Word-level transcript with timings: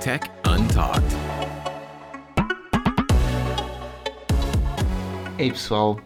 Tech 0.00 0.30
Untalked. 0.48 1.16
Ei 5.38 5.50
pessoal, 5.50 5.98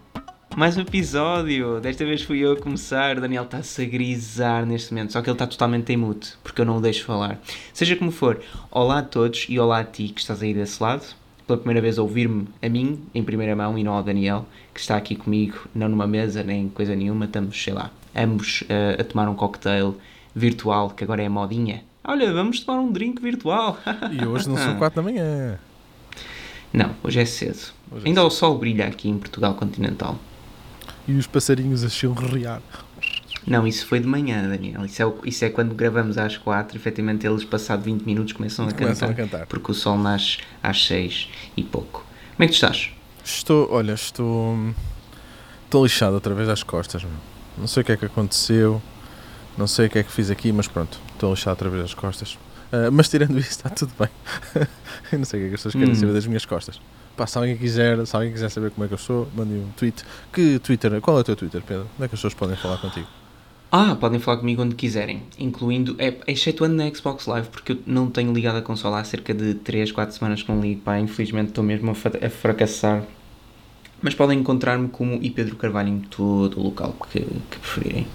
mais 0.57 0.77
um 0.77 0.81
episódio! 0.81 1.81
Desta 1.81 2.05
vez 2.05 2.23
fui 2.23 2.39
eu 2.39 2.53
a 2.53 2.57
começar. 2.57 3.19
O 3.19 3.21
Daniel 3.21 3.45
está-se 3.45 3.83
a 3.83 3.85
grisar 3.85 4.65
neste 4.65 4.93
momento, 4.93 5.13
só 5.13 5.21
que 5.21 5.29
ele 5.29 5.35
está 5.35 5.47
totalmente 5.47 5.93
em 5.93 5.97
mute, 5.97 6.35
porque 6.43 6.63
eu 6.63 6.65
não 6.65 6.79
o 6.79 6.81
deixo 6.81 7.05
falar. 7.05 7.39
Seja 7.75 7.97
como 7.97 8.11
for, 8.11 8.41
olá 8.71 9.01
a 9.01 9.03
todos 9.03 9.47
e 9.49 9.59
olá 9.59 9.81
a 9.81 9.85
ti 9.85 10.09
que 10.09 10.21
estás 10.21 10.43
aí 10.43 10.55
desse 10.55 10.83
lado. 10.83 11.05
Pela 11.47 11.59
primeira 11.59 11.81
vez 11.81 11.99
a 11.99 12.03
ouvir-me 12.03 12.49
a 12.61 12.69
mim, 12.69 13.05
em 13.15 13.23
primeira 13.23 13.55
mão, 13.55 13.79
e 13.79 13.85
não 13.85 13.93
ao 13.93 14.03
Daniel, 14.03 14.47
que 14.75 14.81
está 14.81 14.97
aqui 14.97 15.15
comigo, 15.15 15.69
não 15.75 15.89
numa 15.89 16.07
mesa 16.07 16.43
nem 16.43 16.69
coisa 16.69 16.97
nenhuma. 16.97 17.27
Estamos, 17.27 17.63
sei 17.63 17.73
lá, 17.73 17.93
ambos 18.17 18.63
uh, 18.63 19.01
a 19.01 19.05
tomar 19.05 19.29
um 19.29 19.35
cocktail 19.35 19.97
virtual, 20.35 20.91
que 20.91 21.05
agora 21.05 21.23
é 21.23 21.29
modinha. 21.29 21.83
Olha, 22.05 22.33
vamos 22.33 22.61
tomar 22.61 22.81
um 22.81 22.91
drink 22.93 23.21
virtual. 23.21 23.79
E 24.13 24.25
hoje 24.25 24.49
não 24.49 24.57
são 24.57 24.77
4 24.77 24.97
da 24.97 25.03
manhã. 25.03 25.59
Não, 26.73 26.95
hoje 27.03 27.21
é 27.21 27.25
cedo. 27.25 27.59
Hoje 27.91 28.05
é 28.05 28.09
Ainda 28.09 28.25
o 28.25 28.31
sol 28.31 28.59
brilha 28.59 28.87
aqui 28.87 29.09
em 29.09 29.19
Portugal 29.19 29.55
continental. 29.55 30.19
E 31.09 31.13
os 31.15 31.27
passarinhos 31.27 31.83
a 31.85 31.89
chilrear. 31.89 32.61
Não, 33.47 33.65
isso 33.67 33.87
foi 33.87 34.01
de 34.01 34.07
manhã, 34.09 34.49
Daniel. 34.49 34.85
Isso 34.85 35.01
é, 35.01 35.07
o- 35.07 35.19
isso 35.25 35.45
é 35.45 35.49
quando 35.51 35.73
gravamos 35.75 36.19
às 36.19 36.37
4, 36.37 36.77
efetivamente 36.77 37.25
eles, 37.27 37.45
passado 37.45 37.83
20 37.83 38.03
minutos, 38.03 38.33
começam 38.33 38.67
a, 38.67 38.73
Começam 38.73 39.09
cantar, 39.09 39.23
a 39.23 39.27
cantar. 39.27 39.47
Porque 39.47 39.71
o 39.71 39.75
sol 39.75 39.97
nasce 39.97 40.39
às 40.63 40.85
6 40.85 41.29
e 41.57 41.63
pouco. 41.63 42.05
Como 42.37 42.45
é 42.45 42.47
que 42.47 42.53
tu 42.53 42.55
estás? 42.57 42.91
Estou, 43.25 43.69
olha, 43.71 43.93
estou. 43.93 44.57
Estou 45.65 45.85
lixado 45.85 46.15
outra 46.15 46.35
vez 46.35 46.49
às 46.49 46.63
costas. 46.65 47.03
meu. 47.05 47.13
Não 47.59 47.67
sei 47.67 47.83
o 47.83 47.85
que 47.85 47.93
é 47.93 47.97
que 47.97 48.05
aconteceu. 48.05 48.81
Não 49.57 49.67
sei 49.67 49.87
o 49.87 49.91
que 49.91 49.99
é 49.99 50.03
que 50.03 50.13
fiz 50.13 50.31
aqui, 50.31 50.53
mas 50.53 50.69
pronto. 50.69 50.99
Estou 51.13 51.31
lixado 51.31 51.53
outra 51.53 51.71
vez 51.71 51.85
às 51.85 51.95
costas. 51.95 52.39
Ah, 52.73 52.91
mas 52.91 53.09
tirando 53.09 53.39
isso, 53.39 53.51
está 53.51 53.71
tudo 53.71 53.93
bem. 53.99 54.09
eu 55.13 55.19
não 55.19 55.25
sei 55.25 55.41
o 55.41 55.43
que 55.43 55.47
é 55.47 55.49
que 55.51 55.55
as 55.55 55.61
pessoas 55.63 55.73
querem 55.75 55.91
Hum. 55.93 55.95
saber 55.95 56.13
das 56.13 56.27
minhas 56.27 56.45
costas. 56.45 56.81
Pá, 57.17 57.27
se 57.27 57.39
alguém 57.39 57.57
quiser, 57.57 58.07
se 58.07 58.15
alguém 58.15 58.31
quiser 58.31 58.51
saber 58.51 58.71
como 58.73 58.85
é 58.85 58.89
que 58.89 58.95
eu 58.95 58.99
sou, 58.99 59.27
mande 59.35 59.55
um 59.55 59.69
tweet. 59.77 60.05
Que 60.33 60.59
Twitter? 60.59 61.01
Qual 61.01 61.17
é 61.17 61.21
o 61.21 61.25
teu 61.25 61.35
Twitter, 61.35 61.63
Pedro? 61.63 61.85
Onde 61.95 62.05
é 62.05 62.09
que 62.09 62.15
as 62.15 62.21
pessoas 62.21 62.35
podem 62.35 62.57
falar 62.57 62.77
contigo? 62.79 63.07
Ah, 63.73 63.97
podem 63.99 64.21
falar 64.21 64.37
comigo 64.39 64.63
onde 64.63 64.75
quiserem, 64.75 65.23
incluindo, 65.39 65.97
é, 65.99 66.15
excetuando 66.29 66.75
na 66.77 66.89
Xbox 66.95 67.27
Live, 67.27 67.49
porque 67.49 67.73
eu 67.73 67.79
não 67.87 68.09
tenho 68.11 68.33
ligado 68.33 68.57
a 68.59 68.63
consola 68.63 69.01
há 69.01 69.05
cerca 69.05 69.35
de 69.35 69.55
3, 69.55 69.91
4 69.93 70.15
semanas 70.15 70.43
que 70.43 70.51
não 70.53 70.61
ligo, 70.61 70.83
pá, 70.83 70.99
infelizmente 71.01 71.49
estou 71.49 71.65
mesmo 71.65 71.91
a, 71.91 72.27
a 72.27 72.31
fracassar. 72.31 73.03
Mas 74.03 74.15
podem 74.15 74.39
encontrar-me 74.39 74.89
como 74.89 75.15
I 75.23 75.31
Pedro 75.31 75.57
Carvalho 75.57 75.89
em 75.89 76.01
todo 76.01 76.61
o 76.61 76.63
local 76.65 76.95
que, 77.11 77.21
que 77.21 77.59
preferirem. 77.59 78.07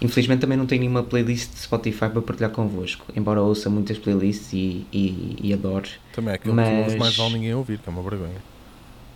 Infelizmente 0.00 0.40
também 0.40 0.58
não 0.58 0.66
tenho 0.66 0.80
nenhuma 0.80 1.02
playlist 1.04 1.52
de 1.52 1.60
Spotify 1.60 2.08
para 2.08 2.20
partilhar 2.20 2.50
convosco, 2.50 3.06
embora 3.16 3.40
ouça 3.40 3.70
muitas 3.70 3.96
playlists 3.98 4.52
e, 4.52 4.84
e, 4.92 5.36
e 5.40 5.52
adore. 5.54 5.88
Também 6.12 6.32
é 6.32 6.34
aquilo 6.34 6.54
que 6.56 6.60
Mas- 6.60 6.96
mais 6.96 7.16
vale 7.16 7.34
ninguém 7.34 7.54
ouvir, 7.54 7.78
que 7.78 7.88
é 7.88 7.92
uma 7.92 8.02
vergonha. 8.02 8.42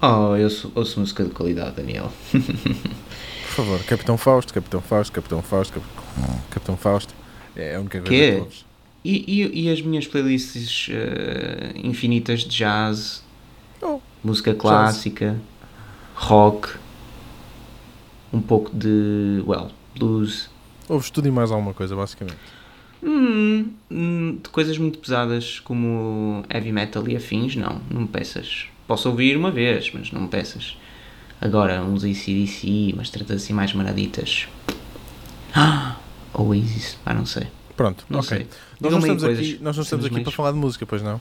Oh, 0.00 0.36
eu 0.36 0.48
sou, 0.48 0.70
ouço 0.74 1.00
música 1.00 1.24
de 1.24 1.30
qualidade, 1.30 1.74
Daniel. 1.76 2.12
Por 2.32 3.64
favor, 3.64 3.82
Capitão 3.84 4.16
Fausto, 4.16 4.52
Capitão 4.54 4.80
Fausto, 4.80 5.12
Capitão 5.12 5.42
Fausto, 5.42 5.72
Cap- 5.80 6.40
Capitão 6.50 6.76
Fausto. 6.76 7.14
É 7.56 7.74
a 7.76 7.80
única 7.80 8.00
coisa 8.02 8.12
que 8.34 8.38
ouves. 8.40 8.64
E, 9.04 9.42
e, 9.42 9.62
e 9.64 9.70
as 9.70 9.80
minhas 9.80 10.06
playlists 10.06 10.88
eh, 10.90 11.72
infinitas 11.82 12.40
de 12.40 12.48
jazz, 12.58 13.24
Oh, 13.80 14.00
música 14.22 14.54
clássica, 14.54 15.36
rock, 16.16 16.68
um 18.32 18.40
pouco 18.40 18.74
de, 18.74 19.42
well, 19.46 19.70
blues. 19.96 20.50
ouves 20.88 21.10
tudo 21.10 21.28
e 21.28 21.30
mais 21.30 21.50
alguma 21.50 21.72
coisa, 21.74 21.94
basicamente. 21.94 22.38
Hum, 23.02 23.70
hum, 23.90 24.38
de 24.42 24.48
coisas 24.48 24.76
muito 24.78 24.98
pesadas 24.98 25.60
como 25.60 26.44
heavy 26.52 26.72
metal 26.72 27.06
e 27.08 27.16
afins, 27.16 27.54
não, 27.54 27.80
não 27.90 28.02
me 28.02 28.08
peças. 28.08 28.66
Posso 28.88 29.08
ouvir 29.08 29.36
uma 29.36 29.50
vez, 29.50 29.90
mas 29.92 30.10
não 30.10 30.22
me 30.22 30.28
peças. 30.28 30.76
Agora, 31.40 31.82
uns 31.82 32.02
ACDC, 32.02 32.92
umas 32.94 33.10
tretas 33.10 33.42
assim 33.42 33.52
mais 33.52 33.72
maraditas. 33.74 34.48
Ah, 35.54 35.96
Oasis, 36.32 36.98
ah, 37.04 37.12
não 37.14 37.26
sei. 37.26 37.46
Pronto, 37.76 38.06
Não 38.08 38.20
ok. 38.20 38.28
sei. 38.28 38.46
Nós 38.80 38.92
não, 38.92 38.98
estamos 39.00 39.22
coisas- 39.22 39.38
aqui, 39.46 39.62
nós 39.62 39.76
não 39.76 39.82
estamos 39.82 39.88
coisas 40.04 40.06
aqui 40.16 40.20
para 40.24 40.32
falar 40.32 40.52
de 40.52 40.58
música, 40.58 40.86
pois 40.86 41.02
não? 41.02 41.20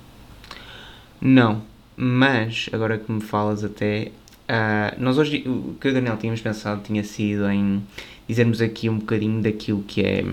Não, 1.19 1.61
mas 1.97 2.69
agora 2.71 2.97
que 2.97 3.11
me 3.11 3.19
falas 3.21 3.63
até, 3.63 4.11
ah, 4.47 4.93
nós 4.97 5.17
hoje, 5.17 5.43
o 5.47 5.75
que 5.79 5.87
o 5.87 5.93
Daniel 5.93 6.17
tínhamos 6.17 6.41
pensado 6.41 6.81
tinha 6.83 7.03
sido 7.03 7.49
em 7.49 7.83
dizermos 8.27 8.61
aqui 8.61 8.89
um 8.89 8.99
bocadinho 8.99 9.41
daquilo 9.41 9.83
que 9.83 10.01
é, 10.01 10.23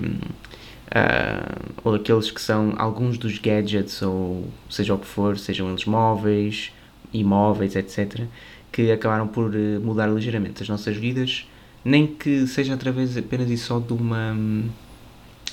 ah, 0.90 1.58
ou 1.84 1.94
aqueles 1.94 2.30
que 2.30 2.40
são 2.40 2.74
alguns 2.76 3.18
dos 3.18 3.38
gadgets, 3.38 4.02
ou 4.02 4.48
seja 4.68 4.94
o 4.94 4.98
que 4.98 5.06
for, 5.06 5.38
sejam 5.38 5.68
eles 5.70 5.84
móveis, 5.84 6.72
imóveis, 7.12 7.76
etc., 7.76 8.26
que 8.70 8.90
acabaram 8.90 9.28
por 9.28 9.54
eh, 9.54 9.78
mudar 9.78 10.06
ligeiramente 10.06 10.62
as 10.62 10.68
nossas 10.68 10.96
vidas, 10.96 11.46
nem 11.84 12.06
que 12.06 12.46
seja 12.46 12.72
através 12.74 13.16
apenas 13.18 13.50
e 13.50 13.56
só 13.58 13.78
de 13.78 13.92
uma... 13.92 14.32
hum, 14.32 14.68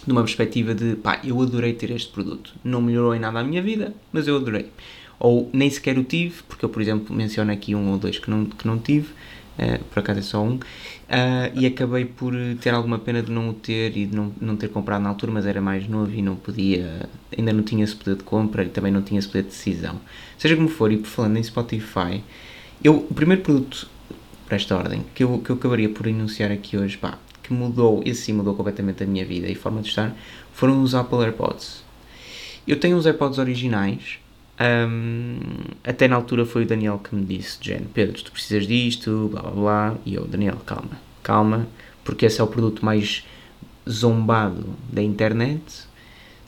de 0.05 0.11
uma 0.13 0.23
perspectiva 0.23 0.73
de 0.73 0.95
pá, 0.95 1.19
eu 1.23 1.41
adorei 1.41 1.73
ter 1.73 1.91
este 1.91 2.11
produto. 2.11 2.53
Não 2.63 2.81
melhorou 2.81 3.13
em 3.13 3.19
nada 3.19 3.39
a 3.39 3.43
minha 3.43 3.61
vida, 3.61 3.93
mas 4.13 4.27
eu 4.27 4.37
adorei. 4.37 4.67
Ou 5.19 5.50
nem 5.52 5.69
sequer 5.69 5.97
o 5.97 6.03
tive, 6.03 6.41
porque 6.44 6.63
eu, 6.63 6.69
por 6.69 6.81
exemplo, 6.81 7.13
menciono 7.13 7.52
aqui 7.52 7.75
um 7.75 7.91
ou 7.91 7.97
dois 7.97 8.18
que 8.18 8.30
não, 8.30 8.46
que 8.46 8.66
não 8.66 8.80
tive, 8.80 9.09
eh, 9.57 9.80
por 9.91 10.00
acaso 10.00 10.19
é 10.19 10.22
só 10.22 10.41
um, 10.41 10.57
ah, 11.09 11.52
e 11.53 11.66
acabei 11.66 12.06
por 12.06 12.34
ter 12.62 12.69
alguma 12.74 12.97
pena 12.97 13.22
de 13.22 13.31
não 13.31 13.50
o 13.50 13.53
ter 13.53 13.97
e 13.97 14.06
de 14.06 14.16
não, 14.16 14.31
não 14.40 14.56
ter 14.56 14.69
comprado 14.69 15.02
na 15.02 15.09
altura, 15.09 15.31
mas 15.31 15.46
era 15.46 15.59
mais 15.59 15.88
novo 15.88 16.13
e 16.13 16.22
não 16.22 16.35
podia, 16.35 17.09
ainda 17.38 17.52
não 17.52 17.63
tinha 17.63 17.84
esse 17.84 17.96
poder 17.96 18.16
de 18.16 18.24
compra 18.24 18.63
e 18.63 18.69
também 18.69 18.91
não 18.91 19.02
tinha 19.02 19.19
esse 19.19 19.28
poder 19.28 19.44
de 19.44 19.50
decisão. 19.50 20.00
Seja 20.38 20.56
como 20.56 20.69
for, 20.69 20.91
e 20.91 20.97
por 20.97 21.07
falando 21.07 21.38
em 21.38 21.44
Spotify, 21.44 22.24
eu, 22.81 22.96
o 22.96 23.13
primeiro 23.13 23.41
produto 23.41 23.90
para 24.46 24.56
esta 24.56 24.78
ordem 24.78 25.03
que 25.13 25.24
eu, 25.24 25.40
que 25.40 25.50
eu 25.50 25.56
acabaria 25.56 25.90
por 25.90 26.07
enunciar 26.07 26.51
aqui 26.51 26.78
hoje, 26.78 26.97
pá, 26.97 27.18
que 27.44 27.51
mudou, 27.51 28.01
esse 28.06 28.22
sim 28.22 28.34
mudou 28.34 28.56
completamente 28.56 29.03
a 29.03 29.07
minha 29.07 29.25
vida 29.25 29.47
e 29.47 29.56
forma 29.56 29.81
de 29.81 29.90
estar, 29.90 30.16
foram 30.53 30.81
os 30.81 30.96
Apple 30.96 31.19
AirPods. 31.19 31.84
Eu 32.68 32.80
tenho 32.80 32.96
uns 32.96 33.06
AirPods 33.06 33.40
originais, 33.40 34.19
hum, 34.59 35.39
até 35.83 36.07
na 36.07 36.15
altura 36.15 36.45
foi 36.45 36.63
o 36.63 36.65
Daniel 36.67 36.99
que 36.99 37.15
me 37.15 37.23
disse, 37.25 37.57
Jen, 37.61 37.81
Pedro, 37.93 38.21
tu 38.23 38.31
precisas 38.31 38.67
disto, 38.67 39.29
blá 39.31 39.41
blá 39.41 39.51
blá, 39.51 39.97
e 40.05 40.15
eu, 40.15 40.25
Daniel, 40.27 40.57
calma, 40.65 40.99
calma, 41.23 41.67
porque 42.03 42.25
esse 42.25 42.39
é 42.41 42.43
o 42.43 42.47
produto 42.47 42.83
mais 42.83 43.25
zombado 43.89 44.65
da 44.91 45.01
internet, 45.01 45.61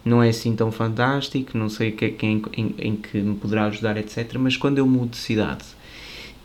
não 0.06 0.24
é 0.24 0.30
assim 0.30 0.56
tão 0.56 0.72
fantástico, 0.72 1.58
não 1.58 1.70
sei 1.70 1.92
que 1.92 2.06
é 2.06 2.10
que 2.12 2.26
em, 2.26 2.42
em, 2.58 2.76
em 2.80 2.96
que 2.96 3.18
me 3.20 3.36
poderá 3.36 3.66
ajudar, 3.68 3.98
etc. 3.98 4.40
Mas 4.40 4.58
quando 4.58 4.78
eu 4.80 4.88
mudo 4.88 5.12
de 5.12 5.18
cidade 5.18 5.66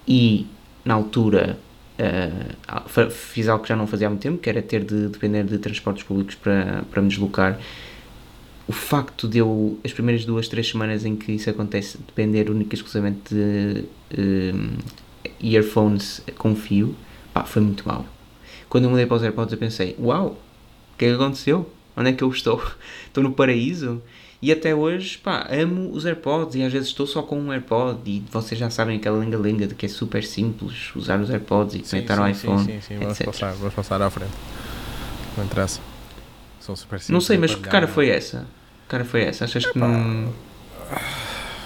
e 0.08 0.46
na 0.84 0.94
altura 0.94 1.58
fa- 2.86 3.10
fiz 3.10 3.48
algo 3.48 3.62
que 3.62 3.68
já 3.68 3.76
não 3.76 3.86
fazia 3.86 4.06
há 4.06 4.10
muito 4.10 4.22
tempo, 4.22 4.38
que 4.38 4.48
era 4.48 4.62
ter 4.62 4.84
de 4.84 5.08
depender 5.08 5.44
de 5.44 5.58
transportes 5.58 6.02
públicos 6.04 6.34
para, 6.34 6.82
para 6.90 7.02
me 7.02 7.08
deslocar. 7.08 7.58
O 8.68 8.72
facto 8.72 9.28
de 9.28 9.38
eu, 9.38 9.78
as 9.84 9.92
primeiras 9.92 10.24
duas, 10.24 10.48
três 10.48 10.68
semanas 10.68 11.04
em 11.04 11.14
que 11.14 11.32
isso 11.32 11.48
acontece, 11.48 11.98
depender 11.98 12.50
única 12.50 12.74
e 12.74 12.76
exclusivamente 12.76 13.32
de 13.32 13.84
hum, 14.18 14.76
earphones 15.40 16.20
com 16.36 16.54
fio, 16.56 16.94
pá, 17.32 17.44
foi 17.44 17.62
muito 17.62 17.86
mau. 17.86 18.04
Quando 18.68 18.84
eu 18.84 18.90
mudei 18.90 19.06
para 19.06 19.16
os 19.16 19.22
AirPods 19.22 19.52
eu 19.52 19.58
pensei, 19.58 19.96
uau, 20.00 20.36
o 20.94 20.98
que 20.98 21.04
é 21.04 21.08
que 21.08 21.14
aconteceu? 21.14 21.70
Onde 21.96 22.10
é 22.10 22.12
que 22.12 22.24
eu 22.24 22.30
estou? 22.30 22.62
Estou 23.06 23.22
no 23.22 23.32
paraíso? 23.32 24.02
E 24.42 24.52
até 24.52 24.74
hoje, 24.74 25.16
pá, 25.16 25.48
amo 25.50 25.90
os 25.92 26.04
AirPods 26.04 26.56
e 26.56 26.62
às 26.62 26.72
vezes 26.72 26.88
estou 26.88 27.06
só 27.06 27.22
com 27.22 27.40
um 27.40 27.50
AirPod 27.50 27.98
e 28.04 28.22
vocês 28.30 28.58
já 28.58 28.68
sabem 28.68 28.98
aquela 28.98 29.18
lenga-lenga 29.18 29.66
de 29.66 29.74
que 29.74 29.86
é 29.86 29.88
super 29.88 30.22
simples 30.22 30.94
usar 30.94 31.18
os 31.20 31.30
AirPods 31.30 31.74
e 31.74 31.78
conectar 31.78 32.18
ao 32.18 32.28
iPhone, 32.28 32.64
sim, 32.64 32.80
sim, 32.80 32.98
vamos 32.98 33.18
etc. 33.18 33.26
passar, 33.26 33.52
vamos 33.54 33.74
passar 33.74 34.02
à 34.02 34.10
frente. 34.10 34.32
Não 35.36 35.44
interessa. 35.44 35.80
São 36.60 36.76
super 36.76 37.00
simples. 37.00 37.14
Não 37.14 37.20
sei, 37.20 37.38
mas 37.38 37.54
que 37.54 37.62
cara 37.62 37.88
foi 37.88 38.10
essa? 38.10 38.46
Cara 38.88 39.04
foi 39.04 39.22
essa? 39.22 39.44
Achas 39.44 39.66
que 39.66 39.78
não... 39.78 40.32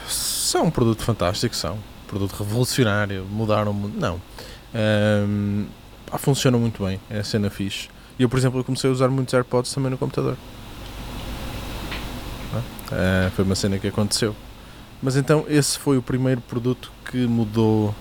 São 0.08 0.64
um 0.64 0.70
produto 0.70 1.02
fantástico, 1.04 1.54
são. 1.54 1.74
Um 1.74 2.08
produto 2.08 2.32
revolucionário, 2.32 3.24
mudaram 3.30 3.70
o 3.70 3.74
mundo. 3.74 3.98
Não. 3.98 4.20
Ahm, 4.74 5.66
pá, 6.10 6.18
funcionam 6.18 6.58
muito 6.58 6.84
bem, 6.84 7.00
é 7.08 7.20
a 7.20 7.24
cena 7.24 7.50
fixe. 7.50 7.88
E 8.18 8.22
eu, 8.22 8.28
por 8.28 8.38
exemplo, 8.38 8.58
eu 8.60 8.64
comecei 8.64 8.90
a 8.90 8.92
usar 8.92 9.08
muitos 9.08 9.32
AirPods 9.32 9.72
também 9.72 9.90
no 9.90 9.98
computador. 9.98 10.36
Ah, 12.54 12.62
ah, 12.92 13.30
foi 13.34 13.44
uma 13.44 13.54
cena 13.54 13.78
que 13.78 13.86
aconteceu. 13.86 14.34
Mas 15.02 15.16
então, 15.16 15.44
esse 15.48 15.78
foi 15.78 15.96
o 15.96 16.02
primeiro 16.02 16.40
produto 16.40 16.90
que 17.10 17.26
mudou. 17.26 17.94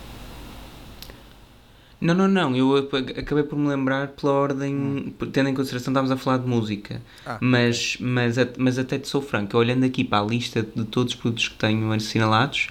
Não, 2.02 2.14
não, 2.14 2.28
não, 2.30 2.56
eu 2.56 2.78
acabei 3.18 3.44
por 3.44 3.58
me 3.60 3.68
lembrar 3.68 4.08
pela 4.10 4.32
ordem, 4.32 5.14
tendo 5.34 5.50
em 5.50 5.54
consideração 5.54 5.92
que 5.94 6.00
estávamos 6.00 6.12
a 6.12 6.18
falar 6.18 6.38
de 6.38 6.48
música, 6.48 7.02
Ah, 7.26 7.38
mas, 7.42 7.98
mas, 8.00 8.38
a- 8.38 8.48
mas 8.58 8.80
até 8.80 8.98
te 8.98 9.08
sou 9.10 9.22
franco, 9.22 9.58
olhando 9.58 9.84
aqui 9.86 10.06
para 10.06 10.24
a 10.24 10.26
lista 10.26 10.62
de 10.64 10.86
todos 10.86 11.14
os 11.14 11.20
produtos 11.20 11.50
que 11.50 11.56
tenho 11.56 11.92
assinalados, 11.92 12.70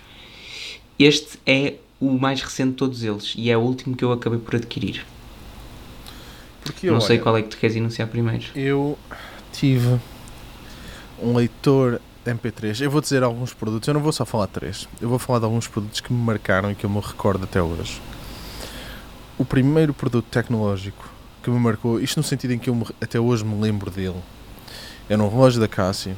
este 0.98 1.38
é 1.46 1.74
o 2.00 2.18
mais 2.18 2.40
recente 2.40 2.70
de 2.70 2.76
todos 2.76 3.02
eles 3.02 3.34
e 3.36 3.50
é 3.50 3.56
o 3.56 3.60
último 3.60 3.94
que 3.94 4.02
eu 4.04 4.12
acabei 4.12 4.38
por 4.38 4.56
adquirir. 4.56 5.04
Porque 6.62 6.88
eu, 6.88 6.94
não 6.94 7.00
sei 7.00 7.16
olha, 7.16 7.22
qual 7.22 7.36
é 7.36 7.42
que 7.42 7.48
tu 7.48 7.58
queres 7.58 7.76
enunciar 7.76 8.08
primeiro. 8.08 8.44
Eu 8.54 8.98
tive 9.52 9.98
um 11.22 11.34
leitor 11.36 12.00
MP3. 12.26 12.80
Eu 12.80 12.90
vou 12.90 13.00
dizer 13.00 13.22
alguns 13.22 13.52
produtos, 13.54 13.86
eu 13.88 13.94
não 13.94 14.00
vou 14.00 14.12
só 14.12 14.24
falar 14.24 14.46
três. 14.46 14.88
Eu 15.00 15.08
vou 15.08 15.18
falar 15.18 15.38
de 15.40 15.44
alguns 15.46 15.66
produtos 15.66 16.00
que 16.00 16.12
me 16.12 16.20
marcaram 16.22 16.70
e 16.70 16.74
que 16.74 16.84
eu 16.84 16.90
me 16.90 17.00
recordo 17.00 17.44
até 17.44 17.62
hoje. 17.62 18.00
O 19.38 19.44
primeiro 19.44 19.94
produto 19.94 20.26
tecnológico 20.30 21.08
que 21.42 21.50
me 21.50 21.58
marcou, 21.58 22.00
isto 22.00 22.16
no 22.16 22.24
sentido 22.24 22.52
em 22.52 22.58
que 22.58 22.68
eu 22.68 22.74
me- 22.74 22.86
até 23.00 23.20
hoje 23.20 23.44
me 23.44 23.60
lembro 23.60 23.90
dele, 23.90 24.20
era 25.08 25.22
um 25.22 25.28
relógio 25.28 25.60
da 25.60 25.68
Casio 25.68 26.16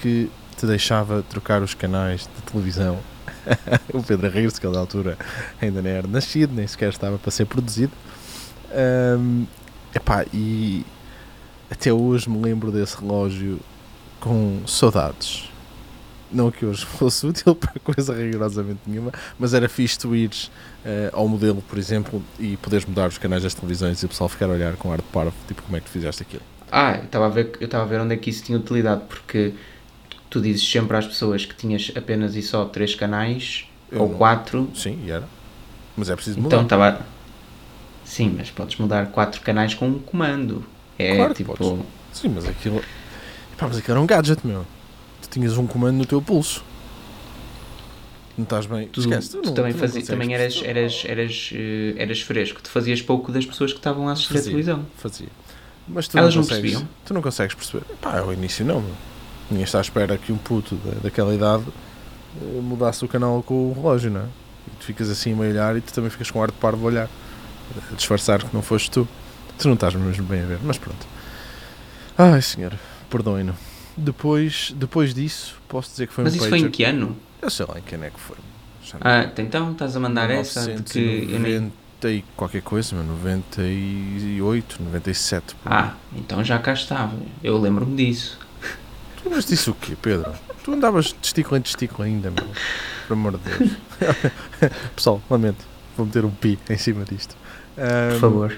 que 0.00 0.30
te 0.56 0.66
deixava 0.66 1.22
trocar 1.22 1.60
os 1.62 1.74
canais 1.74 2.20
de 2.22 2.42
televisão. 2.50 2.98
o 3.92 4.02
Pedro 4.02 4.26
a 4.28 4.30
rir-se, 4.30 4.60
que 4.60 4.66
altura 4.66 5.18
ainda 5.60 5.82
não 5.82 5.90
era 5.90 6.06
nascido, 6.06 6.54
nem 6.54 6.66
sequer 6.66 6.90
estava 6.90 7.18
para 7.18 7.30
ser 7.30 7.46
produzido. 7.46 7.92
Ahm, 8.70 9.44
epá, 9.94 10.24
e 10.32 10.86
até 11.70 11.92
hoje 11.92 12.30
me 12.30 12.40
lembro 12.40 12.70
desse 12.70 12.96
relógio 13.00 13.58
com 14.20 14.60
saudades. 14.66 15.51
Não 16.32 16.50
que 16.50 16.64
hoje 16.64 16.84
fosse 16.86 17.26
útil 17.26 17.54
para 17.54 17.72
coisa 17.80 18.14
rigorosamente 18.14 18.80
nenhuma, 18.86 19.12
mas 19.38 19.52
era 19.54 19.68
fixe 19.68 19.98
tu 19.98 20.14
ires 20.16 20.50
eh, 20.84 21.10
ao 21.12 21.28
modelo, 21.28 21.62
por 21.68 21.78
exemplo, 21.78 22.22
e 22.38 22.56
poderes 22.56 22.86
mudar 22.86 23.08
os 23.08 23.18
canais 23.18 23.42
das 23.42 23.52
televisões 23.54 24.02
e 24.02 24.06
o 24.06 24.08
pessoal 24.08 24.28
ficar 24.28 24.46
a 24.46 24.50
olhar 24.52 24.74
com 24.76 24.90
ar 24.92 24.98
de 24.98 25.04
parvo, 25.04 25.34
tipo, 25.46 25.62
como 25.62 25.76
é 25.76 25.80
que 25.80 25.86
tu 25.86 25.90
fizeste 25.92 26.22
aquilo? 26.22 26.42
Ah, 26.70 26.96
eu 26.96 27.04
estava 27.04 27.26
a 27.26 27.28
ver, 27.28 27.52
eu 27.60 27.66
estava 27.66 27.84
a 27.84 27.86
ver 27.86 28.00
onde 28.00 28.14
é 28.14 28.16
que 28.16 28.30
isso 28.30 28.42
tinha 28.44 28.56
utilidade, 28.56 29.02
porque 29.08 29.52
tu 30.30 30.40
dizes 30.40 30.66
sempre 30.66 30.96
às 30.96 31.06
pessoas 31.06 31.44
que 31.44 31.54
tinhas 31.54 31.92
apenas 31.94 32.34
e 32.34 32.40
só 32.42 32.64
três 32.64 32.94
canais, 32.94 33.66
Eu 33.90 34.00
ou 34.02 34.08
não- 34.08 34.16
quatro, 34.16 34.70
Sim, 34.74 34.98
e 35.04 35.10
era. 35.10 35.28
Mas 35.94 36.08
é 36.08 36.14
preciso 36.14 36.40
mudar. 36.40 36.56
então 36.56 36.62
estava... 36.64 37.00
Sim, 38.04 38.34
mas 38.38 38.50
podes 38.50 38.76
mudar 38.78 39.06
quatro 39.08 39.40
canais 39.42 39.74
com 39.74 39.86
um 39.86 39.98
comando. 39.98 40.64
É 40.98 41.16
Claro 41.16 41.34
tipo... 41.34 41.86
Sim, 42.12 42.28
mas 42.34 42.46
aquilo. 42.46 42.78
Epá, 43.52 43.66
mas 43.68 43.76
aquilo 43.78 43.92
era 43.92 44.00
um 44.00 44.06
gadget, 44.06 44.46
meu. 44.46 44.64
Tu 45.32 45.38
tinhas 45.40 45.56
um 45.56 45.66
comando 45.66 45.96
no 45.96 46.04
teu 46.04 46.20
pulso. 46.20 46.62
Não 48.36 48.44
estás 48.44 48.66
bem? 48.66 48.86
Tu, 48.88 49.00
Esquece, 49.00 49.30
tu 49.30 49.40
não- 49.42 49.54
também, 49.54 49.72
não 49.72 49.78
fazi- 49.80 49.92
consegues 49.94 50.08
também 50.08 50.34
eras, 50.34 50.54
perceber. 50.56 50.78
eras, 50.80 51.04
eras, 51.06 51.50
eh, 51.54 51.94
eras 52.02 52.20
fresco, 52.20 52.62
tu 52.62 52.68
fazias 52.70 53.00
pouco 53.00 53.32
das 53.32 53.46
pessoas 53.46 53.72
que 53.72 53.78
estavam 53.78 54.08
a 54.08 54.12
assistir 54.12 54.34
Fazia. 54.34 54.50
televisão. 54.50 54.86
Fazia. 54.98 55.28
Mas 55.88 56.06
tu 56.06 56.18
Elas 56.18 56.34
não 56.34 56.42
não 56.42 56.48
percebiam? 56.48 56.86
Tu 57.06 57.14
não 57.14 57.22
consegues 57.22 57.54
perceber. 57.54 57.84
Pá, 58.00 58.18
ao 58.18 58.30
início 58.32 58.62
não. 58.62 58.84
Ninguém 59.50 59.64
está 59.64 59.78
à 59.78 59.80
espera 59.80 60.18
que 60.18 60.30
um 60.32 60.36
puto 60.36 60.74
da- 60.76 61.00
daquela 61.02 61.34
idade 61.34 61.64
eh, 62.42 62.60
mudasse 62.60 63.02
o 63.04 63.08
canal 63.08 63.42
com 63.42 63.70
o 63.70 63.72
relógio, 63.72 64.10
não 64.10 64.20
é? 64.20 64.24
E 64.68 64.70
tu 64.80 64.84
ficas 64.84 65.08
assim 65.08 65.32
a 65.32 65.36
olhar 65.38 65.74
e 65.76 65.80
tu 65.80 65.94
também 65.94 66.10
ficas 66.10 66.30
com 66.30 66.42
ar 66.42 66.50
de 66.50 66.56
parvo 66.58 66.84
a 66.84 66.90
olhar. 66.90 67.08
A 67.90 67.94
disfarçar 67.94 68.42
que 68.44 68.54
não 68.54 68.60
foste 68.62 68.90
tu. 68.90 69.08
Tu 69.58 69.66
não 69.66 69.74
estás 69.74 69.94
mesmo 69.94 70.24
bem 70.24 70.42
a 70.42 70.46
ver, 70.46 70.58
mas 70.62 70.76
pronto. 70.76 71.06
Ai, 72.18 72.42
senhor, 72.42 72.74
perdoem-no. 73.10 73.54
Depois, 73.96 74.72
depois 74.76 75.12
disso, 75.14 75.56
posso 75.68 75.90
dizer 75.90 76.06
que 76.08 76.14
foi 76.14 76.24
Mas 76.24 76.32
um 76.34 76.36
isso 76.36 76.48
foi 76.48 76.58
em 76.58 76.62
pager. 76.62 76.72
que 76.72 76.84
ano? 76.84 77.16
Eu 77.40 77.50
sei 77.50 77.66
lá 77.68 77.78
em 77.78 77.82
quem 77.82 78.02
é 78.02 78.10
que 78.10 78.20
foi. 78.20 78.36
Ah, 79.00 79.30
então 79.38 79.72
estás 79.72 79.96
a 79.96 80.00
mandar 80.00 80.28
essa 80.30 80.68
porque 80.70 80.98
eu 80.98 81.38
nem... 81.38 81.52
1990 81.60 82.10
e 82.10 82.24
qualquer 82.36 82.62
coisa, 82.62 82.94
meu, 82.96 83.04
98, 83.04 84.82
97. 84.82 85.54
por 85.56 85.72
aí. 85.72 85.78
Ah, 85.78 85.94
então 86.16 86.42
já 86.44 86.58
cá 86.58 86.72
estava. 86.72 87.14
Eu 87.42 87.58
lembro-me 87.60 87.96
disso. 87.96 88.38
Tu 89.16 89.24
lembras 89.24 89.44
disso 89.46 89.70
o 89.70 89.74
quê, 89.74 89.96
Pedro? 90.00 90.32
Tu 90.64 90.72
andavas 90.72 91.06
de 91.06 91.14
testículo 91.14 91.56
em 91.56 91.62
testículo 91.62 92.02
ainda, 92.04 92.30
meu. 92.30 92.44
Por 93.06 93.12
amor 93.14 93.38
de 93.38 93.50
Deus. 93.50 93.70
Pessoal, 94.96 95.22
lamento. 95.30 95.64
Vou 95.96 96.06
meter 96.06 96.24
um 96.24 96.30
pi 96.30 96.58
em 96.68 96.76
cima 96.78 97.04
disto. 97.04 97.36
Por 97.74 97.84
Ahm, 97.84 98.18
favor. 98.20 98.56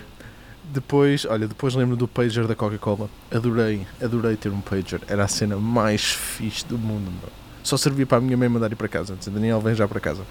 Depois, 0.74 1.24
olha, 1.24 1.46
depois 1.46 1.72
lembro 1.76 1.94
do 1.94 2.08
pager 2.08 2.48
da 2.48 2.54
Coca-Cola. 2.56 3.08
Adorei, 3.32 3.86
adorei 4.02 4.34
ter 4.34 4.48
um 4.48 4.60
pager. 4.60 5.00
Era 5.06 5.22
a 5.22 5.28
cena 5.28 5.56
mais 5.56 6.02
fixe 6.02 6.66
do 6.66 6.76
mundo, 6.76 7.12
meu. 7.12 7.30
Só 7.62 7.76
servia 7.76 8.04
para 8.04 8.18
a 8.18 8.20
minha 8.20 8.36
mãe 8.36 8.48
mandar 8.48 8.72
ir 8.72 8.74
para 8.74 8.88
casa. 8.88 9.14
Dizer, 9.14 9.30
Daniel, 9.30 9.60
vem 9.60 9.72
já 9.76 9.86
para 9.86 10.00
casa. 10.00 10.22